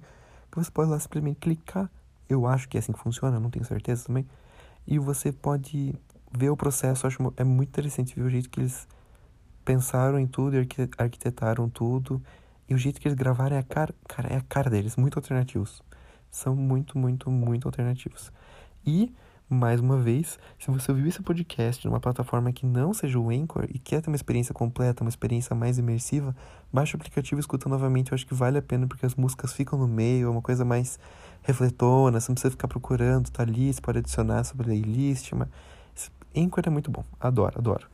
que 0.50 0.58
você 0.58 0.68
pode 0.68 0.90
lá 0.90 0.98
simplesmente 0.98 1.36
clicar. 1.36 1.88
Eu 2.28 2.44
acho 2.44 2.68
que 2.68 2.76
é 2.76 2.80
assim 2.80 2.90
que 2.90 2.98
funciona, 2.98 3.38
não 3.38 3.50
tenho 3.50 3.64
certeza 3.64 4.06
também. 4.06 4.26
E 4.84 4.98
você 4.98 5.30
pode 5.30 5.94
ver 6.36 6.50
o 6.50 6.56
processo, 6.56 7.06
eu 7.06 7.08
acho 7.08 7.32
é 7.36 7.44
muito 7.44 7.68
interessante 7.68 8.16
ver 8.16 8.22
o 8.22 8.30
jeito 8.30 8.50
que 8.50 8.58
eles 8.58 8.88
pensaram 9.64 10.18
em 10.18 10.26
tudo 10.26 10.56
arquitetaram 10.98 11.68
tudo. 11.68 12.20
E 12.68 12.74
o 12.74 12.78
jeito 12.78 13.00
que 13.00 13.06
eles 13.06 13.16
gravaram 13.16 13.54
é 13.54 13.60
a 13.60 13.62
cara, 13.62 13.94
cara, 14.08 14.28
é 14.28 14.38
a 14.38 14.40
cara 14.40 14.68
deles, 14.68 14.96
muito 14.96 15.16
alternativos 15.16 15.80
são 16.32 16.56
muito, 16.56 16.98
muito, 16.98 17.30
muito 17.30 17.68
alternativos. 17.68 18.32
E, 18.84 19.14
mais 19.52 19.80
uma 19.80 19.98
vez, 19.98 20.38
se 20.58 20.70
você 20.70 20.90
ouviu 20.90 21.06
esse 21.06 21.22
podcast 21.22 21.86
numa 21.86 22.00
plataforma 22.00 22.50
que 22.52 22.64
não 22.64 22.94
seja 22.94 23.18
o 23.18 23.28
Anchor 23.28 23.66
e 23.68 23.78
quer 23.78 24.00
ter 24.00 24.08
uma 24.08 24.16
experiência 24.16 24.54
completa, 24.54 25.04
uma 25.04 25.10
experiência 25.10 25.54
mais 25.54 25.76
imersiva, 25.78 26.34
baixe 26.72 26.94
o 26.94 26.96
aplicativo 26.96 27.38
e 27.38 27.42
escuta 27.42 27.68
novamente. 27.68 28.12
Eu 28.12 28.14
acho 28.14 28.26
que 28.26 28.32
vale 28.32 28.56
a 28.56 28.62
pena 28.62 28.86
porque 28.86 29.04
as 29.04 29.14
músicas 29.14 29.52
ficam 29.52 29.78
no 29.78 29.86
meio, 29.86 30.28
é 30.28 30.30
uma 30.30 30.40
coisa 30.40 30.64
mais 30.64 30.98
refletona, 31.42 32.18
você 32.18 32.30
não 32.30 32.34
precisa 32.34 32.50
ficar 32.50 32.66
procurando, 32.66 33.30
tá 33.30 33.42
ali, 33.42 33.72
você 33.72 33.80
pode 33.80 33.98
adicionar 33.98 34.42
sobre 34.44 34.66
playlist. 34.66 35.32
Mas... 35.32 35.48
Anchor 36.34 36.64
é 36.66 36.70
muito 36.70 36.90
bom, 36.90 37.04
adoro, 37.20 37.58
adoro. 37.58 37.86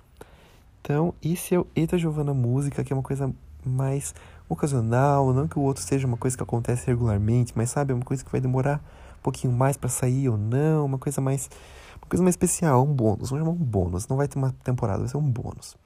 Então, 0.80 1.12
esse 1.22 1.56
é 1.56 1.58
o 1.58 1.66
Eita 1.74 1.98
Giovana 1.98 2.32
Música, 2.32 2.84
que 2.84 2.92
é 2.92 2.96
uma 2.96 3.02
coisa 3.02 3.34
mais 3.66 4.14
ocasional, 4.48 5.34
não 5.34 5.48
que 5.48 5.58
o 5.58 5.62
outro 5.62 5.82
seja 5.82 6.06
uma 6.06 6.16
coisa 6.16 6.36
que 6.36 6.42
acontece 6.42 6.86
regularmente, 6.86 7.52
mas 7.56 7.70
sabe, 7.70 7.92
é 7.92 7.94
uma 7.94 8.04
coisa 8.04 8.24
que 8.24 8.30
vai 8.30 8.40
demorar 8.40 8.80
um 9.18 9.22
pouquinho 9.22 9.52
mais 9.52 9.76
para 9.76 9.88
sair 9.88 10.28
ou 10.28 10.36
não, 10.36 10.86
uma 10.86 10.98
coisa 10.98 11.20
mais 11.20 11.48
uma 11.96 12.08
coisa 12.08 12.22
mais 12.22 12.34
especial, 12.34 12.84
um 12.84 12.94
bônus, 12.94 13.30
vamos 13.30 13.44
chamar 13.44 13.50
um 13.50 13.64
bônus, 13.64 14.08
não 14.08 14.16
vai 14.16 14.28
ter 14.28 14.38
uma 14.38 14.52
temporada, 14.64 15.00
vai 15.00 15.08
ser 15.08 15.16
um 15.16 15.30
bônus. 15.30 15.76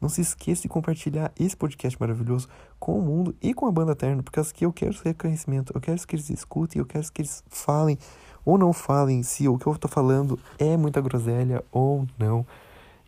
Não 0.00 0.08
se 0.08 0.20
esqueça 0.20 0.62
de 0.62 0.68
compartilhar 0.68 1.30
esse 1.38 1.56
podcast 1.56 1.98
maravilhoso 2.00 2.48
com 2.78 2.98
o 2.98 3.02
mundo 3.02 3.36
e 3.40 3.54
com 3.54 3.66
a 3.66 3.70
banda 3.70 3.94
Terno, 3.94 4.20
porque 4.20 4.42
que 4.52 4.66
eu 4.66 4.72
quero 4.72 4.96
reconhecimento, 5.04 5.72
eu 5.72 5.80
quero 5.80 6.04
que 6.04 6.16
eles 6.16 6.28
escutem, 6.28 6.80
eu 6.80 6.86
quero 6.86 7.10
que 7.12 7.22
eles 7.22 7.44
falem 7.48 7.96
ou 8.44 8.58
não 8.58 8.72
falem 8.72 9.22
se 9.22 9.46
o 9.46 9.56
que 9.56 9.66
eu 9.66 9.72
estou 9.72 9.88
falando 9.88 10.38
é 10.58 10.76
muita 10.76 11.00
groselha 11.00 11.64
ou 11.70 12.04
não. 12.18 12.44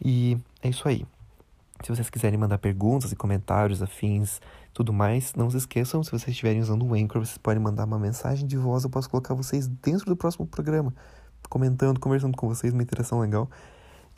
E 0.02 0.38
é 0.62 0.68
isso 0.68 0.86
aí. 0.88 1.04
Se 1.82 1.88
vocês 1.90 2.08
quiserem 2.08 2.38
mandar 2.38 2.58
perguntas 2.58 3.10
e 3.10 3.16
comentários 3.16 3.82
afins, 3.82 4.40
tudo 4.74 4.92
mais, 4.92 5.32
não 5.34 5.48
se 5.48 5.56
esqueçam, 5.56 6.02
se 6.02 6.10
vocês 6.10 6.28
estiverem 6.28 6.60
usando 6.60 6.84
o 6.84 6.94
Anchor, 6.94 7.24
vocês 7.24 7.38
podem 7.38 7.62
mandar 7.62 7.84
uma 7.84 7.98
mensagem 7.98 8.44
de 8.44 8.56
voz, 8.56 8.82
eu 8.82 8.90
posso 8.90 9.08
colocar 9.08 9.32
vocês 9.32 9.68
dentro 9.68 10.04
do 10.06 10.16
próximo 10.16 10.44
programa, 10.46 10.92
comentando, 11.48 12.00
conversando 12.00 12.36
com 12.36 12.48
vocês, 12.48 12.72
uma 12.72 12.82
interação 12.82 13.20
legal. 13.20 13.48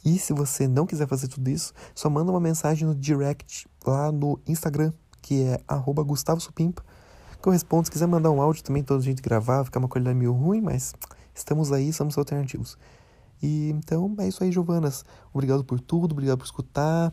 E 0.02 0.18
se 0.18 0.32
você 0.32 0.66
não 0.66 0.86
quiser 0.86 1.06
fazer 1.06 1.28
tudo 1.28 1.50
isso, 1.50 1.74
só 1.94 2.08
manda 2.08 2.30
uma 2.30 2.40
mensagem 2.40 2.88
no 2.88 2.94
direct 2.94 3.68
lá 3.86 4.10
no 4.10 4.40
Instagram, 4.46 4.92
que 5.20 5.42
é 5.42 5.60
@gustavo_supimpa, 6.06 6.82
que 7.42 7.46
eu 7.46 7.52
respondo. 7.52 7.84
Se 7.84 7.90
quiser 7.90 8.06
mandar 8.06 8.30
um 8.30 8.40
áudio 8.40 8.64
também, 8.64 8.82
toda 8.82 9.00
a 9.00 9.04
gente 9.04 9.20
gravar, 9.20 9.62
ficar 9.62 9.78
uma 9.78 9.88
qualidade 9.88 10.16
meio 10.16 10.32
ruim, 10.32 10.62
mas 10.62 10.94
estamos 11.34 11.70
aí, 11.70 11.92
somos 11.92 12.16
alternativos. 12.16 12.78
E 13.42 13.68
então 13.70 14.14
é 14.18 14.28
isso 14.28 14.42
aí, 14.42 14.50
Giovanas. 14.50 15.04
Obrigado 15.34 15.62
por 15.64 15.80
tudo, 15.80 16.12
obrigado 16.12 16.38
por 16.38 16.44
escutar. 16.44 17.12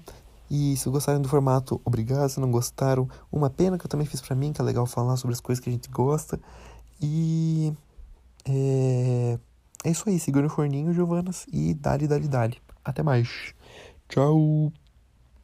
E 0.49 0.75
se 0.77 0.89
gostaram 0.89 1.21
do 1.21 1.29
formato, 1.29 1.81
obrigado. 1.83 2.29
Se 2.29 2.39
não 2.39 2.51
gostaram, 2.51 3.09
uma 3.31 3.49
pena 3.49 3.77
que 3.77 3.85
eu 3.85 3.89
também 3.89 4.05
fiz 4.05 4.21
para 4.21 4.35
mim, 4.35 4.53
que 4.53 4.61
é 4.61 4.63
legal 4.63 4.85
falar 4.85 5.17
sobre 5.17 5.33
as 5.33 5.41
coisas 5.41 5.63
que 5.63 5.69
a 5.69 5.73
gente 5.73 5.89
gosta. 5.89 6.39
E 7.01 7.73
é, 8.45 9.39
é 9.83 9.89
isso 9.89 10.07
aí. 10.07 10.19
Segura 10.19 10.47
o 10.47 10.49
forninho, 10.49 10.93
Giovanas. 10.93 11.45
E 11.51 11.73
dali, 11.73 12.07
dali, 12.07 12.27
dali. 12.27 12.57
Até 12.83 13.01
mais. 13.01 13.53
Tchau. 14.09 14.71